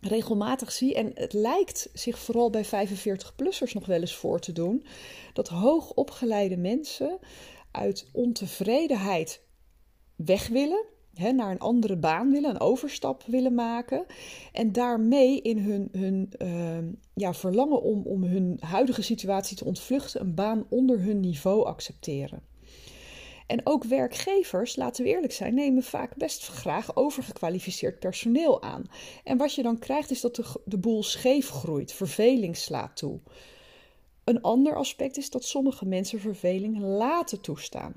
regelmatig 0.01 0.73
zie, 0.73 0.95
en 0.95 1.11
het 1.15 1.33
lijkt 1.33 1.91
zich 1.93 2.19
vooral 2.19 2.51
bij 2.51 2.65
45-plussers 2.65 3.73
nog 3.73 3.87
wel 3.87 4.01
eens 4.01 4.17
voor 4.17 4.41
te 4.41 4.53
doen, 4.53 4.87
dat 5.33 5.49
hoogopgeleide 5.49 6.57
mensen 6.57 7.19
uit 7.71 8.09
ontevredenheid 8.13 9.41
weg 10.17 10.49
willen 10.49 10.85
naar 11.19 11.51
een 11.51 11.59
andere 11.59 11.97
baan 11.97 12.31
willen, 12.31 12.51
een 12.51 12.61
overstap 12.61 13.23
willen 13.27 13.55
maken. 13.55 14.07
En 14.53 14.73
daarmee 14.73 15.43
in 15.43 15.59
hun, 15.59 15.89
hun 15.93 16.33
uh, 16.39 16.93
ja, 17.15 17.35
verlangen 17.35 17.83
om, 17.83 18.03
om 18.03 18.23
hun 18.23 18.57
huidige 18.61 19.03
situatie 19.03 19.57
te 19.57 19.65
ontvluchten, 19.65 20.21
een 20.21 20.35
baan 20.35 20.67
onder 20.69 21.01
hun 21.01 21.21
niveau 21.21 21.65
accepteren. 21.65 22.43
En 23.47 23.61
ook 23.65 23.85
werkgevers, 23.85 24.77
laten 24.77 25.05
we 25.05 25.11
eerlijk 25.11 25.33
zijn, 25.33 25.55
nemen 25.55 25.83
vaak 25.83 26.17
best 26.17 26.47
graag 26.47 26.97
overgekwalificeerd 26.97 27.99
personeel 27.99 28.63
aan. 28.63 28.85
En 29.25 29.37
wat 29.37 29.55
je 29.55 29.63
dan 29.63 29.79
krijgt 29.79 30.11
is 30.11 30.21
dat 30.21 30.37
de, 30.37 30.45
de 30.65 30.79
boel 30.79 31.03
scheef 31.03 31.49
groeit, 31.49 31.93
verveling 31.93 32.57
slaat 32.57 32.97
toe. 32.97 33.21
Een 34.27 34.43
ander 34.43 34.77
aspect 34.77 35.17
is 35.17 35.31
dat 35.31 35.45
sommige 35.45 35.87
mensen 35.87 36.21
verveling 36.21 36.79
laten 36.79 37.41
toestaan. 37.41 37.93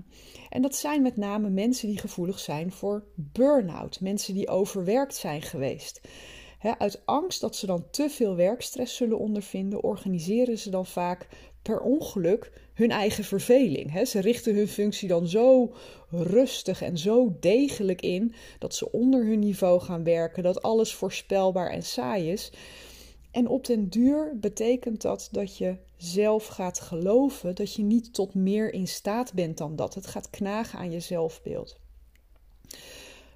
En 0.50 0.62
dat 0.62 0.76
zijn 0.76 1.02
met 1.02 1.18
name 1.18 1.50
mensen 1.50 1.88
die 1.88 1.98
gevoelig 1.98 2.40
zijn 2.40 2.72
voor 2.72 3.04
burn-out, 3.16 4.02
mensen 4.02 4.34
die 4.34 4.48
overwerkt 4.48 5.16
zijn 5.16 5.42
geweest. 5.42 6.02
uit 6.78 7.02
angst 7.06 7.42
dat 7.42 7.56
ze 7.56 7.66
dan 7.66 7.86
te 7.92 8.10
veel 8.10 8.36
werkstress 8.36 8.96
zullen 8.96 9.20
ondervinden, 9.20 9.84
organiseren 9.84 10.58
ze 10.58 10.70
dan 10.70 10.86
vaak 10.86 11.28
per 11.62 11.80
ongeluk 11.80 12.52
hun 12.74 12.92
eigen 12.92 13.24
verveling. 13.24 14.08
ze 14.08 14.20
richten 14.20 14.56
hun 14.56 14.68
functie 14.68 15.08
dan 15.08 15.28
zo 15.28 15.74
rustig 16.10 16.82
en 16.82 16.98
zo 16.98 17.38
degelijk 17.40 18.02
in 18.02 18.34
dat 18.60 18.76
ze 18.76 18.92
onder 18.92 19.26
hun 19.26 19.40
niveau 19.40 19.82
gaan 19.82 20.04
werken, 20.04 20.44
dat 20.44 20.62
alles 20.62 20.94
voorspelbaar 20.94 21.70
en 21.70 21.84
saai 21.84 22.32
is. 22.32 22.52
En 23.32 23.48
op 23.48 23.66
den 23.66 23.90
duur 23.90 24.38
betekent 24.40 25.02
dat 25.02 25.30
dat 25.32 25.58
je 25.58 25.78
zelf 25.98 26.48
gaat 26.48 26.80
geloven 26.80 27.56
dat 27.56 27.74
je 27.74 27.84
niet 27.84 28.14
tot 28.14 28.34
meer 28.34 28.74
in 28.74 28.88
staat 28.88 29.34
bent 29.34 29.58
dan 29.58 29.76
dat. 29.76 29.94
Het 29.96 30.08
gaat 30.08 30.30
knagen 30.30 30.80
aan 30.80 30.92
je 30.92 31.00
zelfbeeld. 31.00 31.80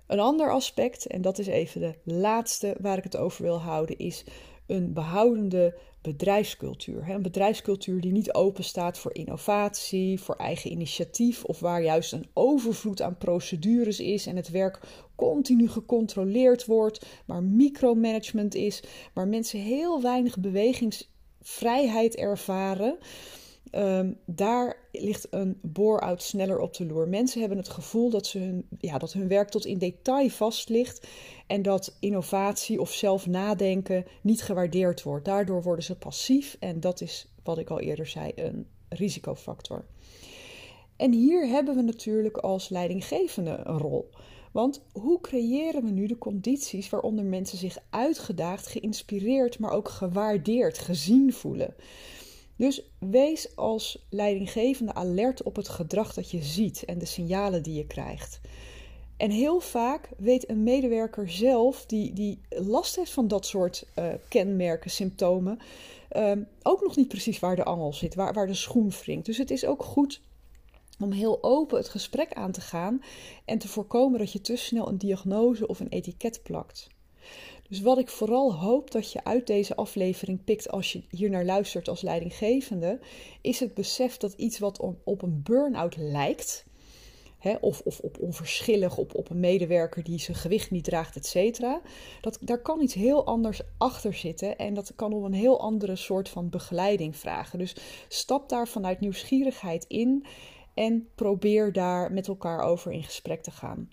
Een 0.08 0.20
ander 0.20 0.52
aspect, 0.52 1.06
en 1.06 1.22
dat 1.22 1.40
is 1.40 1.48
even 1.48 1.82
de 1.82 1.96
laatste 2.04 2.76
waar 2.80 2.98
ik 2.98 3.04
het 3.04 3.18
over 3.18 3.44
wil 3.44 3.60
houden, 3.60 3.98
is 3.98 4.24
een 4.68 4.94
behoudende 4.94 5.78
bedrijfscultuur. 6.02 7.10
Een 7.10 7.22
bedrijfscultuur 7.22 8.02
die 8.02 8.12
niet 8.12 8.34
open 8.34 8.64
staat 8.64 8.98
voor 8.98 9.14
innovatie, 9.14 10.20
voor 10.20 10.36
eigen 10.36 10.72
initiatief 10.72 11.44
of 11.44 11.60
waar 11.60 11.84
juist 11.84 12.14
een 12.14 12.30
overvloed 12.34 13.02
aan 13.02 13.18
procedures 13.18 14.00
is 14.00 14.26
en 14.26 14.36
het 14.36 14.50
werk 14.50 14.80
continu 15.24 15.68
gecontroleerd 15.70 16.66
wordt, 16.66 17.06
waar 17.26 17.44
micromanagement 17.44 18.56
is, 18.56 18.84
waar 19.14 19.28
mensen 19.28 19.60
heel 19.60 20.02
weinig 20.02 20.40
bewegingsvrijheid 20.40 22.16
ervaren. 22.16 22.98
Ehm, 23.72 24.12
daar 24.26 24.78
ligt 24.92 25.28
een 25.30 25.60
bore-out 25.62 26.24
sneller 26.24 26.60
op 26.60 26.74
de 26.74 26.86
loer. 26.86 27.08
Mensen 27.08 27.40
hebben 27.40 27.58
het 27.58 27.70
gevoel 27.70 28.10
dat, 28.10 28.28
ze 28.28 28.40
hun, 28.40 28.68
ja, 28.80 28.98
dat 28.98 29.14
hun 29.14 29.28
werk 29.28 29.50
tot 29.50 29.66
in 29.66 29.78
detail 29.78 30.30
vast 30.30 30.70
ligt 30.70 31.08
en 31.48 31.62
dat 31.62 31.98
innovatie 32.00 32.82
of 32.82 32.92
zelf 32.92 33.28
nadenken 33.28 34.06
niet 34.22 34.42
gewaardeerd 34.42 35.04
wordt. 35.04 35.26
Daardoor 35.26 35.64
worden 35.64 35.86
ze 35.86 35.98
passief 35.98 36.58
en 36.60 36.80
dat 36.80 37.02
is, 37.02 37.28
wat 37.44 37.58
ik 37.58 37.70
al 37.70 37.80
eerder 37.80 38.08
zei, 38.08 38.32
een 38.36 38.68
risicofactor. 38.90 39.86
En 40.96 41.12
hier 41.12 41.48
hebben 41.48 41.76
we 41.76 41.82
natuurlijk 41.82 42.38
als 42.38 42.70
leidinggevende 42.70 43.62
een 43.64 43.78
rol. 43.78 44.10
Want 44.54 44.82
hoe 44.92 45.22
creëren 45.22 45.84
we 45.84 45.90
nu 45.90 46.08
de 46.08 46.18
condities 46.18 46.90
waaronder 46.90 47.26
mensen 47.26 47.58
zich 47.58 47.78
uitgedaagd, 47.90 48.68
geïnspireerd, 48.68 49.60
maar 49.60 49.72
ook 49.72 49.90
gewaardeerd, 49.90 50.78
gezien 50.78 51.34
voelen? 51.34 51.74
Dus 52.56 52.82
wees 53.00 53.56
als 53.56 54.06
leidinggevende 54.10 54.94
alert 54.94 55.44
op 55.44 55.56
het 55.56 55.70
gedrag 55.70 56.14
dat 56.14 56.32
je 56.32 56.44
ziet 56.44 56.86
en 56.86 56.98
de 56.98 57.06
signalen 57.06 57.64
die 57.64 57.76
je 57.76 57.88
krijgt. 57.88 58.40
En 59.18 59.32
heel 59.32 59.60
vaak 59.60 60.10
weet 60.18 60.50
een 60.50 60.64
medewerker 60.64 61.30
zelf, 61.30 61.86
die, 61.86 62.14
die 62.14 62.40
last 62.50 62.96
heeft 62.96 63.12
van 63.12 63.28
dat 63.28 63.46
soort 63.46 63.86
uh, 63.96 64.06
kenmerken, 64.28 64.92
symptomen, 64.92 65.60
uh, 66.12 66.32
ook 66.62 66.82
nog 66.82 66.96
niet 66.96 67.08
precies 67.08 67.40
waar 67.40 67.56
de 67.56 67.64
angel 67.64 67.94
zit, 67.94 68.16
waar, 68.16 68.34
waar 68.34 68.48
de 68.48 68.54
schoen 68.54 68.90
wringt. 68.90 69.26
Dus 69.26 69.38
het 69.38 69.52
is 69.52 69.66
ook 69.66 69.84
goed 69.84 70.22
om 71.00 71.12
heel 71.12 71.44
open 71.44 71.78
het 71.78 71.90
gesprek 71.90 72.34
aan 72.34 72.52
te 72.52 72.62
gaan 72.62 73.04
en 73.46 73.58
te 73.58 73.68
voorkomen 73.68 74.20
dat 74.20 74.32
je 74.32 74.42
te 74.42 74.56
snel 74.56 74.88
een 74.88 74.98
diagnose 74.98 75.68
of 75.68 75.80
een 75.80 75.90
etiket 75.90 76.44
plakt. 76.44 76.88
Dus 77.70 77.82
wat 77.82 77.98
ik 77.98 78.10
vooral 78.10 78.56
hoop 78.56 78.92
dat 78.92 79.12
je 79.12 79.24
uit 79.24 79.48
deze 79.48 79.76
aflevering 79.76 80.44
pikt 80.44 80.70
als 80.70 80.92
je 80.94 81.04
hier 81.10 81.30
naar 81.30 81.46
luistert 81.46 81.88
als 81.88 82.02
leidinggevende, 82.02 83.00
is 83.42 83.60
het 83.60 83.74
besef 83.74 84.18
dat 84.18 84.34
iets 84.34 84.60
wat 84.60 84.80
op 85.04 85.22
een 85.22 85.42
burn-out 85.44 85.98
lijkt, 85.98 86.66
hè, 87.38 87.56
of, 87.62 87.82
of 87.82 88.00
op 88.00 88.20
onverschillig, 88.20 88.98
op, 88.98 89.16
op 89.16 89.30
een 89.30 89.40
medewerker 89.40 90.04
die 90.04 90.20
zijn 90.20 90.38
gewicht 90.38 90.72
niet 90.72 90.84
draagt, 90.84 91.16
et 91.16 91.26
cetera, 91.26 91.82
dat, 92.22 92.38
daar 92.42 92.62
kan 92.62 92.82
iets 92.82 92.94
heel 92.94 93.26
anders 93.26 93.62
achter 93.78 94.14
zitten 94.14 94.58
en 94.58 94.74
dat 94.74 94.96
kan 94.96 95.14
om 95.14 95.24
een 95.24 95.34
heel 95.34 95.60
andere 95.60 95.96
soort 95.96 96.30
van 96.30 96.50
begeleiding 96.50 97.16
vragen. 97.16 97.60
Dus 97.60 97.76
stap 98.08 98.50
daar 98.50 98.68
vanuit 98.68 99.00
nieuwsgierigheid 99.00 99.86
in 99.88 100.26
en 100.74 101.08
probeer 101.16 101.72
daar 101.72 102.12
met 102.12 102.28
elkaar 102.28 102.60
over 102.60 102.92
in 102.92 103.04
gesprek 103.04 103.44
te 103.44 103.52
gaan. 103.52 103.90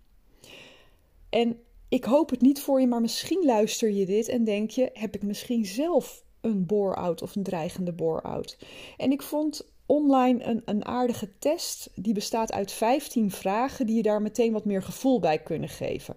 En 1.28 1.58
ik 1.88 2.04
hoop 2.04 2.30
het 2.30 2.40
niet 2.40 2.60
voor 2.60 2.80
je, 2.80 2.86
maar 2.86 3.00
misschien 3.00 3.44
luister 3.44 3.90
je 3.90 4.06
dit 4.06 4.28
en 4.28 4.44
denk 4.44 4.70
je: 4.70 4.90
heb 4.92 5.14
ik 5.14 5.22
misschien 5.22 5.66
zelf 5.66 6.24
een 6.40 6.66
bore-out 6.66 7.22
of 7.22 7.36
een 7.36 7.42
dreigende 7.42 7.92
bore-out? 7.92 8.58
En 8.96 9.10
ik 9.12 9.22
vond 9.22 9.72
online 9.86 10.44
een, 10.44 10.62
een 10.64 10.84
aardige 10.84 11.38
test. 11.38 11.90
Die 11.94 12.14
bestaat 12.14 12.52
uit 12.52 12.72
15 12.72 13.30
vragen 13.30 13.86
die 13.86 13.96
je 13.96 14.02
daar 14.02 14.22
meteen 14.22 14.52
wat 14.52 14.64
meer 14.64 14.82
gevoel 14.82 15.20
bij 15.20 15.38
kunnen 15.38 15.68
geven. 15.68 16.16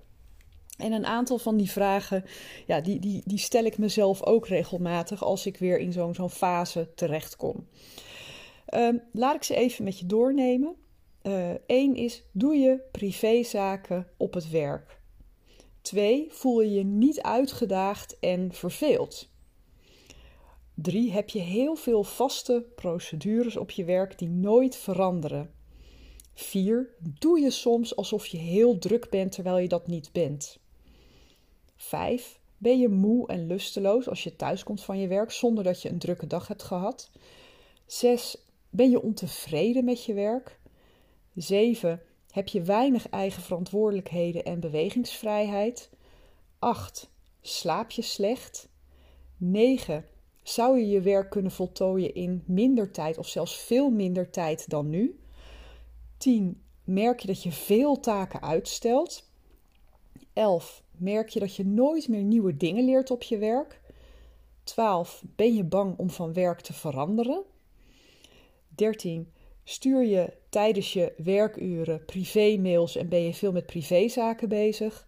En 0.78 0.92
een 0.92 1.06
aantal 1.06 1.38
van 1.38 1.58
die 1.58 1.72
vragen, 1.72 2.26
ja, 2.66 2.82
die, 2.82 3.00
die, 3.00 3.22
die 3.26 3.38
stel 3.38 3.64
ik 3.64 3.78
mezelf 3.78 4.24
ook 4.24 4.48
regelmatig 4.48 5.24
als 5.24 5.46
ik 5.46 5.58
weer 5.58 5.80
in 5.80 5.92
zo'n 5.92 6.14
zo'n 6.14 6.30
fase 6.30 6.92
terechtkom. 6.96 7.68
Um, 8.76 9.02
laat 9.12 9.36
ik 9.36 9.44
ze 9.44 9.56
even 9.56 9.84
met 9.84 10.00
je 10.00 10.06
doornemen. 10.06 10.76
Eén 11.68 11.98
uh, 11.98 12.04
is: 12.04 12.24
doe 12.32 12.56
je 12.56 12.80
privézaken 12.92 14.08
op 14.18 14.34
het 14.34 14.50
werk? 14.50 15.02
Twee, 15.82 16.28
voel 16.30 16.62
je 16.62 16.72
je 16.72 16.84
niet 16.84 17.22
uitgedaagd 17.22 18.20
en 18.20 18.54
verveeld? 18.54 19.30
Drie, 20.74 21.12
heb 21.12 21.30
je 21.30 21.40
heel 21.40 21.76
veel 21.76 22.04
vaste 22.04 22.66
procedures 22.76 23.58
op 23.58 23.72
je 23.72 23.84
werk 23.84 24.18
die 24.18 24.30
nooit 24.30 24.76
veranderen? 24.76 25.54
Vier, 26.34 26.90
doe 27.20 27.40
je 27.40 27.52
soms 27.52 27.96
alsof 27.96 28.26
je 28.26 28.38
heel 28.38 28.78
druk 28.78 29.10
bent 29.10 29.32
terwijl 29.32 29.58
je 29.58 29.68
dat 29.68 29.88
niet 29.88 30.12
bent? 30.12 30.60
Vijf, 31.76 32.40
ben 32.58 32.80
je 32.80 32.90
moe 32.90 33.28
en 33.28 33.48
lusteloos 33.48 34.10
als 34.10 34.24
je 34.24 34.36
thuiskomt 34.36 34.84
van 34.84 35.00
je 35.00 35.08
werk 35.08 35.32
zonder 35.32 35.64
dat 35.64 35.82
je 35.82 35.90
een 35.90 36.00
drukke 36.00 36.28
dag 36.28 36.48
hebt 36.48 36.64
gehad? 36.64 37.12
Zes, 37.86 38.43
ben 38.74 38.90
je 38.90 39.02
ontevreden 39.02 39.86
met 39.86 40.06
je 40.06 40.14
werk? 40.14 40.60
7. 41.36 42.02
Heb 42.32 42.48
je 42.48 42.62
weinig 42.62 43.10
eigen 43.10 43.42
verantwoordelijkheden 43.42 44.44
en 44.44 44.60
bewegingsvrijheid? 44.60 45.90
8. 46.60 47.12
Slaap 47.42 47.92
je 47.92 48.02
slecht? 48.02 48.70
9. 49.38 50.06
Zou 50.44 50.80
je 50.80 50.88
je 50.88 51.02
werk 51.02 51.30
kunnen 51.30 51.52
voltooien 51.52 52.14
in 52.14 52.44
minder 52.46 52.92
tijd 52.92 53.18
of 53.18 53.28
zelfs 53.28 53.58
veel 53.58 53.90
minder 53.90 54.30
tijd 54.30 54.70
dan 54.70 54.90
nu? 54.90 55.20
10. 56.18 56.62
Merk 56.84 57.20
je 57.20 57.28
dat 57.28 57.44
je 57.44 57.52
veel 57.52 58.00
taken 58.00 58.42
uitstelt? 58.42 59.30
11. 60.34 60.84
Merk 60.92 61.30
je 61.30 61.40
dat 61.40 61.56
je 61.56 61.66
nooit 61.66 62.08
meer 62.08 62.24
nieuwe 62.24 62.58
dingen 62.58 62.86
leert 62.86 63.12
op 63.12 63.24
je 63.24 63.38
werk? 63.38 63.82
12. 64.64 65.24
Ben 65.36 65.56
je 65.56 65.64
bang 65.64 65.98
om 65.98 66.10
van 66.10 66.34
werk 66.34 66.62
te 66.62 66.74
veranderen? 66.74 67.44
13. 68.76 69.32
Stuur 69.64 70.06
je 70.06 70.34
tijdens 70.50 70.94
je 70.94 71.14
werkuren 71.18 72.06
privé-mails 72.06 72.96
en 72.96 73.10
ben 73.10 73.22
je 73.22 73.34
veel 73.34 73.52
met 73.52 73.66
privézaken 73.66 74.50
bezig? 74.50 75.08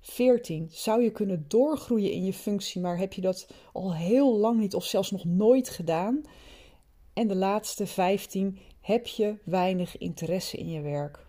14. 0.00 0.68
Zou 0.70 1.02
je 1.02 1.10
kunnen 1.10 1.44
doorgroeien 1.48 2.10
in 2.10 2.24
je 2.24 2.32
functie, 2.32 2.80
maar 2.80 2.98
heb 2.98 3.12
je 3.12 3.20
dat 3.20 3.46
al 3.72 3.94
heel 3.94 4.36
lang 4.36 4.60
niet 4.60 4.74
of 4.74 4.84
zelfs 4.84 5.10
nog 5.10 5.24
nooit 5.24 5.68
gedaan? 5.68 6.22
En 7.12 7.28
de 7.28 7.36
laatste 7.36 7.86
15. 7.86 8.58
Heb 8.80 9.06
je 9.06 9.38
weinig 9.44 9.98
interesse 9.98 10.56
in 10.56 10.70
je 10.70 10.80
werk? 10.80 11.26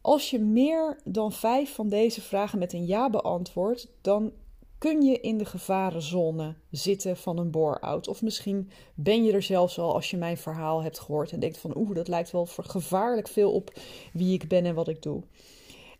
Als 0.00 0.30
je 0.30 0.38
meer 0.38 1.00
dan 1.04 1.32
vijf 1.32 1.74
van 1.74 1.88
deze 1.88 2.20
vragen 2.20 2.58
met 2.58 2.72
een 2.72 2.86
ja 2.86 3.10
beantwoordt, 3.10 3.88
dan 4.00 4.32
kun 4.78 5.02
je 5.02 5.20
in 5.20 5.38
de 5.38 5.44
gevarenzone 5.44 6.54
zitten 6.70 7.16
van 7.16 7.38
een 7.38 7.50
bore-out. 7.50 8.08
Of 8.08 8.22
misschien 8.22 8.70
ben 8.94 9.24
je 9.24 9.32
er 9.32 9.42
zelfs 9.42 9.78
al 9.78 9.94
als 9.94 10.10
je 10.10 10.16
mijn 10.16 10.36
verhaal 10.36 10.82
hebt 10.82 10.98
gehoord 10.98 11.32
en 11.32 11.40
denkt 11.40 11.58
van 11.58 11.76
oeh, 11.76 11.94
dat 11.94 12.08
lijkt 12.08 12.30
wel 12.30 12.46
gevaarlijk 12.46 13.28
veel 13.28 13.52
op 13.52 13.70
wie 14.12 14.34
ik 14.34 14.48
ben 14.48 14.64
en 14.64 14.74
wat 14.74 14.88
ik 14.88 15.02
doe. 15.02 15.22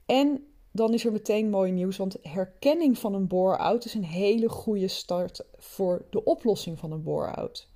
En 0.06 0.46
dan 0.72 0.94
is 0.94 1.04
er 1.04 1.12
meteen 1.12 1.50
mooi 1.50 1.72
nieuws, 1.72 1.96
want 1.96 2.16
herkenning 2.22 2.98
van 2.98 3.14
een 3.14 3.26
bore-out 3.26 3.84
is 3.84 3.94
een 3.94 4.04
hele 4.04 4.48
goede 4.48 4.88
start 4.88 5.44
voor 5.56 6.06
de 6.10 6.24
oplossing 6.24 6.78
van 6.78 6.92
een 6.92 7.02
bore-out 7.02 7.68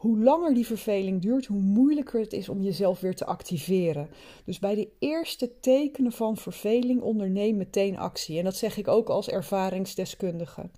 hoe 0.00 0.18
langer 0.18 0.54
die 0.54 0.66
verveling 0.66 1.22
duurt, 1.22 1.46
hoe 1.46 1.60
moeilijker 1.60 2.20
het 2.20 2.32
is 2.32 2.48
om 2.48 2.62
jezelf 2.62 3.00
weer 3.00 3.14
te 3.14 3.26
activeren. 3.26 4.08
Dus 4.44 4.58
bij 4.58 4.74
de 4.74 4.88
eerste 4.98 5.60
tekenen 5.60 6.12
van 6.12 6.36
verveling 6.36 7.00
onderneem 7.00 7.56
meteen 7.56 7.98
actie. 7.98 8.38
En 8.38 8.44
dat 8.44 8.56
zeg 8.56 8.76
ik 8.76 8.88
ook 8.88 9.08
als 9.08 9.28
ervaringsdeskundige. 9.28 10.70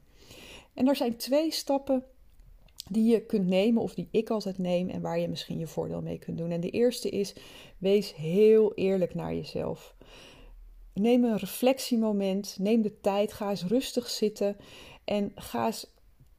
En 0.75 0.89
er 0.89 0.97
zijn 0.97 1.17
twee 1.17 1.51
stappen 1.51 2.05
die 2.89 3.11
je 3.11 3.27
kunt 3.27 3.47
nemen 3.47 3.83
of 3.83 3.95
die 3.95 4.09
ik 4.11 4.31
altijd 4.31 4.59
neem 4.59 4.89
en 4.89 5.01
waar 5.01 5.19
je 5.19 5.29
misschien 5.29 5.59
je 5.59 5.67
voordeel 5.67 6.03
mee 6.03 6.19
kunt 6.19 6.39
doen. 6.39 6.51
En 6.51 6.61
de 6.61 6.71
eerste 6.71 7.09
is: 7.09 7.35
wees 7.79 8.15
heel 8.15 8.75
eerlijk 8.75 9.15
naar 9.15 9.35
jezelf. 9.35 9.95
Neem 10.95 11.25
een 11.25 11.39
reflectiemoment, 11.39 12.57
neem 12.59 12.83
de 12.83 13.01
tijd, 13.01 13.33
ga 13.33 13.51
eens 13.51 13.65
rustig 13.65 14.09
zitten 14.09 14.57
en 15.05 15.33
ga 15.35 15.67
eens 15.67 15.87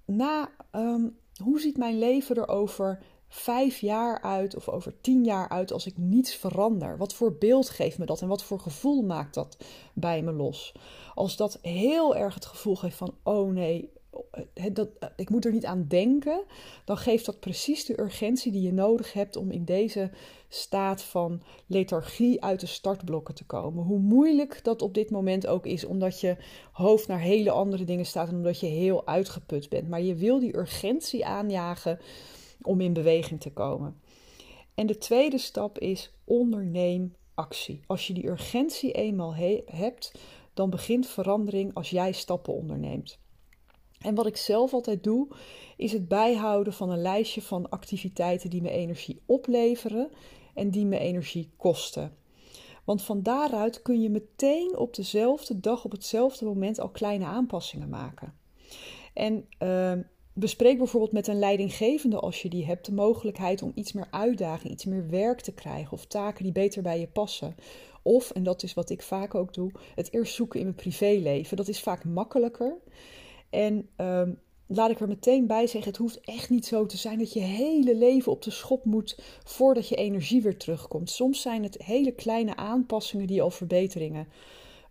na 0.05 0.51
ehm, 0.71 1.07
hoe 1.41 1.59
ziet 1.59 1.77
mijn 1.77 1.99
leven 1.99 2.35
er 2.35 2.47
over 2.47 3.03
vijf 3.27 3.79
jaar 3.79 4.21
uit 4.21 4.55
of 4.55 4.69
over 4.69 5.01
tien 5.01 5.23
jaar 5.23 5.49
uit 5.49 5.71
als 5.71 5.85
ik 5.85 5.97
niets 5.97 6.35
verander? 6.35 6.97
Wat 6.97 7.13
voor 7.13 7.37
beeld 7.37 7.69
geeft 7.69 7.97
me 7.97 8.05
dat 8.05 8.21
en 8.21 8.27
wat 8.27 8.43
voor 8.43 8.59
gevoel 8.59 9.01
maakt 9.01 9.33
dat 9.33 9.57
bij 9.93 10.21
me 10.21 10.31
los? 10.31 10.73
Als 11.15 11.35
dat 11.35 11.59
heel 11.61 12.15
erg 12.15 12.33
het 12.33 12.45
gevoel 12.45 12.75
geeft 12.75 12.97
van: 12.97 13.15
oh 13.23 13.51
nee, 13.51 13.92
dat, 14.71 14.89
ik 15.15 15.29
moet 15.29 15.45
er 15.45 15.51
niet 15.51 15.65
aan 15.65 15.85
denken, 15.87 16.43
dan 16.85 16.97
geeft 16.97 17.25
dat 17.25 17.39
precies 17.39 17.85
de 17.85 18.01
urgentie 18.01 18.51
die 18.51 18.61
je 18.61 18.73
nodig 18.73 19.13
hebt 19.13 19.35
om 19.35 19.51
in 19.51 19.65
deze 19.65 20.11
staat 20.49 21.01
van 21.01 21.41
lethargie 21.67 22.43
uit 22.43 22.59
de 22.59 22.65
startblokken 22.65 23.35
te 23.35 23.45
komen. 23.45 23.83
Hoe 23.83 23.99
moeilijk 23.99 24.63
dat 24.63 24.81
op 24.81 24.93
dit 24.93 25.09
moment 25.09 25.47
ook 25.47 25.65
is, 25.65 25.85
omdat 25.85 26.19
je 26.19 26.37
hoofd 26.71 27.07
naar 27.07 27.19
hele 27.19 27.51
andere 27.51 27.83
dingen 27.83 28.05
staat 28.05 28.27
en 28.27 28.35
omdat 28.35 28.59
je 28.59 28.67
heel 28.67 29.07
uitgeput 29.07 29.69
bent. 29.69 29.89
Maar 29.89 30.01
je 30.01 30.15
wil 30.15 30.39
die 30.39 30.57
urgentie 30.57 31.25
aanjagen 31.25 31.99
om 32.61 32.81
in 32.81 32.93
beweging 32.93 33.41
te 33.41 33.51
komen. 33.51 34.01
En 34.75 34.87
de 34.87 34.97
tweede 34.97 35.37
stap 35.37 35.79
is 35.79 36.13
onderneem 36.23 37.15
actie. 37.33 37.81
Als 37.87 38.07
je 38.07 38.13
die 38.13 38.27
urgentie 38.27 38.91
eenmaal 38.91 39.35
hebt, 39.65 40.11
dan 40.53 40.69
begint 40.69 41.07
verandering 41.07 41.73
als 41.73 41.89
jij 41.89 42.11
stappen 42.11 42.53
onderneemt. 42.53 43.21
En 44.03 44.15
wat 44.15 44.25
ik 44.25 44.37
zelf 44.37 44.73
altijd 44.73 45.03
doe, 45.03 45.27
is 45.77 45.91
het 45.91 46.07
bijhouden 46.07 46.73
van 46.73 46.89
een 46.89 47.01
lijstje 47.01 47.41
van 47.41 47.69
activiteiten 47.69 48.49
die 48.49 48.61
me 48.61 48.69
energie 48.69 49.21
opleveren 49.25 50.09
en 50.53 50.69
die 50.69 50.85
me 50.85 50.97
energie 50.97 51.49
kosten. 51.57 52.17
Want 52.83 53.01
van 53.01 53.21
daaruit 53.21 53.81
kun 53.81 54.01
je 54.01 54.09
meteen 54.09 54.77
op 54.77 54.95
dezelfde 54.95 55.59
dag, 55.59 55.85
op 55.85 55.91
hetzelfde 55.91 56.45
moment 56.45 56.79
al 56.79 56.89
kleine 56.89 57.25
aanpassingen 57.25 57.89
maken. 57.89 58.33
En 59.13 59.47
uh, 59.59 59.93
bespreek 60.33 60.77
bijvoorbeeld 60.77 61.11
met 61.11 61.27
een 61.27 61.39
leidinggevende 61.39 62.19
als 62.19 62.41
je 62.41 62.49
die 62.49 62.65
hebt 62.65 62.85
de 62.85 62.93
mogelijkheid 62.93 63.61
om 63.61 63.71
iets 63.75 63.93
meer 63.93 64.07
uitdaging, 64.11 64.73
iets 64.73 64.85
meer 64.85 65.09
werk 65.09 65.41
te 65.41 65.53
krijgen 65.53 65.91
of 65.91 66.05
taken 66.05 66.43
die 66.43 66.53
beter 66.53 66.81
bij 66.81 66.99
je 66.99 67.07
passen. 67.07 67.55
Of, 68.01 68.31
en 68.31 68.43
dat 68.43 68.63
is 68.63 68.73
wat 68.73 68.89
ik 68.89 69.01
vaak 69.01 69.35
ook 69.35 69.53
doe, 69.53 69.71
het 69.95 70.13
eerst 70.13 70.33
zoeken 70.33 70.59
in 70.59 70.65
mijn 70.65 70.77
privéleven. 70.77 71.57
Dat 71.57 71.67
is 71.67 71.81
vaak 71.81 72.03
makkelijker. 72.03 72.77
En 73.53 73.89
um, 73.97 74.39
laat 74.67 74.89
ik 74.89 74.99
er 74.99 75.07
meteen 75.07 75.47
bij 75.47 75.67
zeggen: 75.67 75.91
het 75.91 75.99
hoeft 75.99 76.19
echt 76.19 76.49
niet 76.49 76.65
zo 76.65 76.85
te 76.85 76.97
zijn 76.97 77.19
dat 77.19 77.33
je 77.33 77.39
hele 77.39 77.95
leven 77.95 78.31
op 78.31 78.41
de 78.41 78.51
schop 78.51 78.85
moet 78.85 79.19
voordat 79.43 79.87
je 79.87 79.95
energie 79.95 80.41
weer 80.41 80.57
terugkomt. 80.57 81.09
Soms 81.09 81.41
zijn 81.41 81.63
het 81.63 81.83
hele 81.83 82.11
kleine 82.11 82.55
aanpassingen 82.55 83.27
die 83.27 83.41
al 83.41 83.51
verbeteringen 83.51 84.27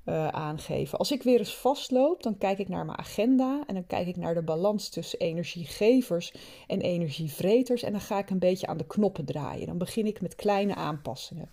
uh, 0.04 0.28
aangeven. 0.28 0.98
Als 0.98 1.12
ik 1.12 1.22
weer 1.22 1.38
eens 1.38 1.56
vastloop, 1.56 2.22
dan 2.22 2.38
kijk 2.38 2.58
ik 2.58 2.68
naar 2.68 2.84
mijn 2.84 2.98
agenda 2.98 3.62
en 3.66 3.74
dan 3.74 3.86
kijk 3.86 4.06
ik 4.06 4.16
naar 4.16 4.34
de 4.34 4.42
balans 4.42 4.88
tussen 4.88 5.18
energiegevers 5.18 6.34
en 6.66 6.80
energievreters 6.80 7.82
en 7.82 7.92
dan 7.92 8.00
ga 8.00 8.18
ik 8.18 8.30
een 8.30 8.38
beetje 8.38 8.66
aan 8.66 8.76
de 8.76 8.86
knoppen 8.86 9.24
draaien. 9.24 9.66
Dan 9.66 9.78
begin 9.78 10.06
ik 10.06 10.20
met 10.20 10.34
kleine 10.34 10.74
aanpassingen. 10.74 11.50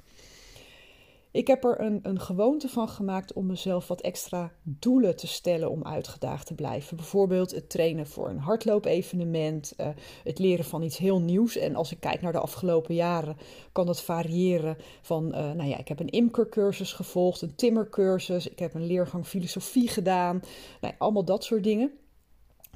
Ik 1.39 1.47
heb 1.47 1.63
er 1.63 1.81
een, 1.81 1.99
een 2.01 2.19
gewoonte 2.19 2.69
van 2.69 2.89
gemaakt 2.89 3.33
om 3.33 3.45
mezelf 3.45 3.87
wat 3.87 4.01
extra 4.01 4.51
doelen 4.63 5.15
te 5.15 5.27
stellen 5.27 5.71
om 5.71 5.83
uitgedaagd 5.83 6.45
te 6.45 6.55
blijven. 6.55 6.97
Bijvoorbeeld 6.97 7.51
het 7.51 7.69
trainen 7.69 8.07
voor 8.07 8.29
een 8.29 8.37
hardloopevenement, 8.37 9.73
uh, 9.77 9.87
het 10.23 10.39
leren 10.39 10.65
van 10.65 10.81
iets 10.81 10.97
heel 10.97 11.21
nieuws. 11.21 11.57
En 11.57 11.75
als 11.75 11.91
ik 11.91 11.99
kijk 11.99 12.21
naar 12.21 12.31
de 12.31 12.39
afgelopen 12.39 12.95
jaren, 12.95 13.37
kan 13.71 13.85
dat 13.85 14.01
variëren 14.01 14.77
van, 15.01 15.25
uh, 15.25 15.51
nou 15.51 15.69
ja, 15.69 15.77
ik 15.77 15.87
heb 15.87 15.99
een 15.99 16.09
imkercursus 16.09 16.93
gevolgd, 16.93 17.41
een 17.41 17.55
timmercursus, 17.55 18.49
ik 18.49 18.59
heb 18.59 18.73
een 18.73 18.85
leergang 18.85 19.25
filosofie 19.25 19.87
gedaan, 19.87 20.41
nou, 20.81 20.93
allemaal 20.97 21.25
dat 21.25 21.43
soort 21.43 21.63
dingen. 21.63 21.98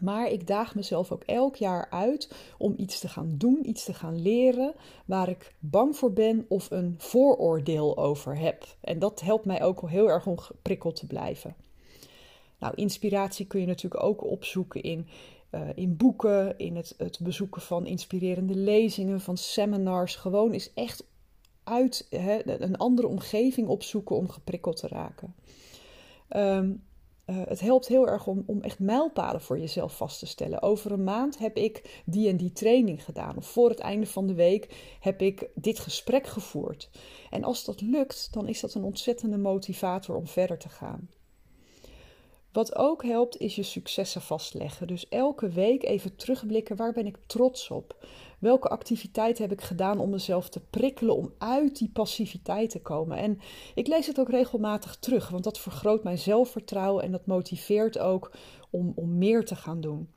Maar 0.03 0.27
ik 0.27 0.47
daag 0.47 0.75
mezelf 0.75 1.11
ook 1.11 1.23
elk 1.23 1.55
jaar 1.55 1.87
uit 1.89 2.31
om 2.57 2.73
iets 2.77 2.99
te 2.99 3.07
gaan 3.07 3.35
doen, 3.37 3.69
iets 3.69 3.83
te 3.83 3.93
gaan 3.93 4.21
leren 4.21 4.73
waar 5.05 5.29
ik 5.29 5.53
bang 5.59 5.97
voor 5.97 6.13
ben 6.13 6.45
of 6.47 6.71
een 6.71 6.95
vooroordeel 6.97 7.97
over 7.97 8.37
heb. 8.37 8.65
En 8.81 8.99
dat 8.99 9.21
helpt 9.21 9.45
mij 9.45 9.63
ook 9.63 9.89
heel 9.89 10.09
erg 10.09 10.27
om 10.27 10.37
geprikkeld 10.37 10.95
te 10.95 11.07
blijven. 11.07 11.55
Nou, 12.59 12.73
inspiratie 12.75 13.45
kun 13.45 13.59
je 13.59 13.65
natuurlijk 13.65 14.03
ook 14.03 14.23
opzoeken 14.23 14.81
in, 14.81 15.07
uh, 15.51 15.61
in 15.75 15.97
boeken, 15.97 16.57
in 16.57 16.75
het, 16.75 16.93
het 16.97 17.19
bezoeken 17.21 17.61
van 17.61 17.85
inspirerende 17.85 18.55
lezingen, 18.55 19.21
van 19.21 19.37
seminars. 19.37 20.15
Gewoon 20.15 20.53
is 20.53 20.73
echt 20.73 21.03
uit 21.63 22.07
een 22.45 22.77
andere 22.77 23.07
omgeving 23.07 23.67
opzoeken 23.67 24.15
om 24.15 24.29
geprikkeld 24.29 24.77
te 24.77 24.87
raken. 24.87 25.35
Um, 26.35 26.83
uh, 27.25 27.36
het 27.47 27.59
helpt 27.59 27.88
heel 27.88 28.07
erg 28.07 28.27
om, 28.27 28.43
om 28.45 28.62
echt 28.62 28.79
mijlpalen 28.79 29.41
voor 29.41 29.59
jezelf 29.59 29.97
vast 29.97 30.19
te 30.19 30.25
stellen. 30.25 30.62
Over 30.62 30.91
een 30.91 31.03
maand 31.03 31.38
heb 31.38 31.57
ik 31.57 32.01
die 32.05 32.29
en 32.29 32.38
die 32.38 32.51
training 32.51 33.03
gedaan. 33.03 33.38
Of 33.38 33.45
voor 33.45 33.69
het 33.69 33.79
einde 33.79 34.05
van 34.05 34.27
de 34.27 34.33
week 34.33 34.95
heb 34.99 35.21
ik 35.21 35.49
dit 35.55 35.79
gesprek 35.79 36.27
gevoerd. 36.27 36.89
En 37.29 37.43
als 37.43 37.65
dat 37.65 37.81
lukt, 37.81 38.33
dan 38.33 38.47
is 38.47 38.59
dat 38.59 38.73
een 38.73 38.83
ontzettende 38.83 39.38
motivator 39.38 40.15
om 40.15 40.27
verder 40.27 40.57
te 40.57 40.69
gaan. 40.69 41.09
Wat 42.53 42.75
ook 42.75 43.03
helpt, 43.03 43.37
is 43.37 43.55
je 43.55 43.63
successen 43.63 44.21
vastleggen. 44.21 44.87
Dus 44.87 45.09
elke 45.09 45.49
week 45.49 45.83
even 45.83 46.15
terugblikken: 46.15 46.75
waar 46.75 46.93
ben 46.93 47.05
ik 47.05 47.17
trots 47.25 47.69
op? 47.69 48.05
Welke 48.39 48.69
activiteit 48.69 49.37
heb 49.37 49.51
ik 49.51 49.61
gedaan 49.61 49.99
om 49.99 50.09
mezelf 50.09 50.49
te 50.49 50.59
prikkelen 50.69 51.15
om 51.15 51.33
uit 51.37 51.77
die 51.77 51.89
passiviteit 51.93 52.69
te 52.69 52.81
komen? 52.81 53.17
En 53.17 53.39
ik 53.75 53.87
lees 53.87 54.07
het 54.07 54.19
ook 54.19 54.29
regelmatig 54.29 54.95
terug, 54.95 55.29
want 55.29 55.43
dat 55.43 55.59
vergroot 55.59 56.03
mijn 56.03 56.17
zelfvertrouwen 56.17 57.03
en 57.03 57.11
dat 57.11 57.25
motiveert 57.25 57.99
ook 57.99 58.31
om, 58.69 58.91
om 58.95 59.17
meer 59.17 59.45
te 59.45 59.55
gaan 59.55 59.81
doen. 59.81 60.12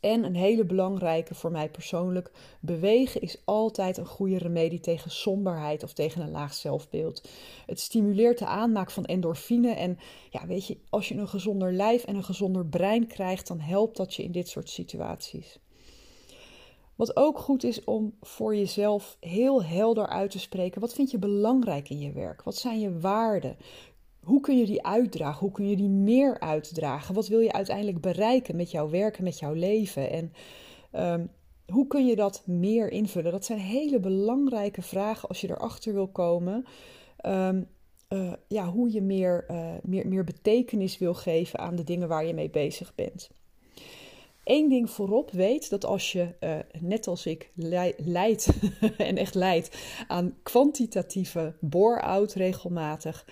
En 0.00 0.24
een 0.24 0.36
hele 0.36 0.64
belangrijke 0.64 1.34
voor 1.34 1.50
mij 1.50 1.68
persoonlijk: 1.68 2.30
bewegen 2.60 3.20
is 3.20 3.42
altijd 3.44 3.96
een 3.96 4.06
goede 4.06 4.38
remedie 4.38 4.80
tegen 4.80 5.10
somberheid 5.10 5.82
of 5.82 5.92
tegen 5.92 6.22
een 6.22 6.30
laag 6.30 6.54
zelfbeeld. 6.54 7.28
Het 7.66 7.80
stimuleert 7.80 8.38
de 8.38 8.46
aanmaak 8.46 8.90
van 8.90 9.04
endorfine. 9.04 9.70
En 9.70 9.98
ja, 10.30 10.46
weet 10.46 10.66
je, 10.66 10.76
als 10.90 11.08
je 11.08 11.14
een 11.14 11.28
gezonder 11.28 11.72
lijf 11.72 12.04
en 12.04 12.16
een 12.16 12.24
gezonder 12.24 12.66
brein 12.66 13.06
krijgt, 13.06 13.46
dan 13.46 13.60
helpt 13.60 13.96
dat 13.96 14.14
je 14.14 14.22
in 14.22 14.32
dit 14.32 14.48
soort 14.48 14.70
situaties. 14.70 15.58
Wat 17.00 17.16
ook 17.16 17.38
goed 17.38 17.64
is 17.64 17.84
om 17.84 18.14
voor 18.20 18.56
jezelf 18.56 19.16
heel 19.20 19.64
helder 19.64 20.06
uit 20.06 20.30
te 20.30 20.38
spreken. 20.38 20.80
Wat 20.80 20.92
vind 20.92 21.10
je 21.10 21.18
belangrijk 21.18 21.90
in 21.90 21.98
je 21.98 22.12
werk? 22.12 22.42
Wat 22.42 22.56
zijn 22.56 22.80
je 22.80 22.98
waarden? 22.98 23.56
Hoe 24.20 24.40
kun 24.40 24.58
je 24.58 24.66
die 24.66 24.84
uitdragen? 24.84 25.40
Hoe 25.40 25.52
kun 25.52 25.68
je 25.68 25.76
die 25.76 25.88
meer 25.88 26.40
uitdragen? 26.40 27.14
Wat 27.14 27.28
wil 27.28 27.40
je 27.40 27.52
uiteindelijk 27.52 28.00
bereiken 28.00 28.56
met 28.56 28.70
jouw 28.70 28.90
werk 28.90 29.18
en 29.18 29.24
met 29.24 29.38
jouw 29.38 29.52
leven? 29.52 30.10
En 30.10 30.32
um, 31.12 31.30
hoe 31.66 31.86
kun 31.86 32.06
je 32.06 32.16
dat 32.16 32.42
meer 32.46 32.90
invullen? 32.90 33.32
Dat 33.32 33.44
zijn 33.44 33.58
hele 33.58 34.00
belangrijke 34.00 34.82
vragen 34.82 35.28
als 35.28 35.40
je 35.40 35.50
erachter 35.50 35.92
wil 35.92 36.08
komen. 36.08 36.64
Um, 37.26 37.66
uh, 38.08 38.32
ja, 38.48 38.66
hoe 38.66 38.92
je 38.92 39.02
meer, 39.02 39.44
uh, 39.50 39.72
meer, 39.82 40.08
meer 40.08 40.24
betekenis 40.24 40.98
wil 40.98 41.14
geven 41.14 41.58
aan 41.58 41.76
de 41.76 41.84
dingen 41.84 42.08
waar 42.08 42.24
je 42.24 42.34
mee 42.34 42.50
bezig 42.50 42.94
bent. 42.94 43.30
Eén 44.50 44.68
ding 44.68 44.90
voorop 44.90 45.30
weet 45.30 45.70
dat 45.70 45.84
als 45.84 46.12
je, 46.12 46.34
uh, 46.40 46.58
net 46.80 47.06
als 47.06 47.26
ik, 47.26 47.50
leidt 47.96 48.48
en 48.96 49.16
echt 49.16 49.34
leidt 49.34 49.76
aan 50.06 50.34
kwantitatieve 50.42 51.54
bore-out 51.60 52.32
regelmatig, 52.32 53.26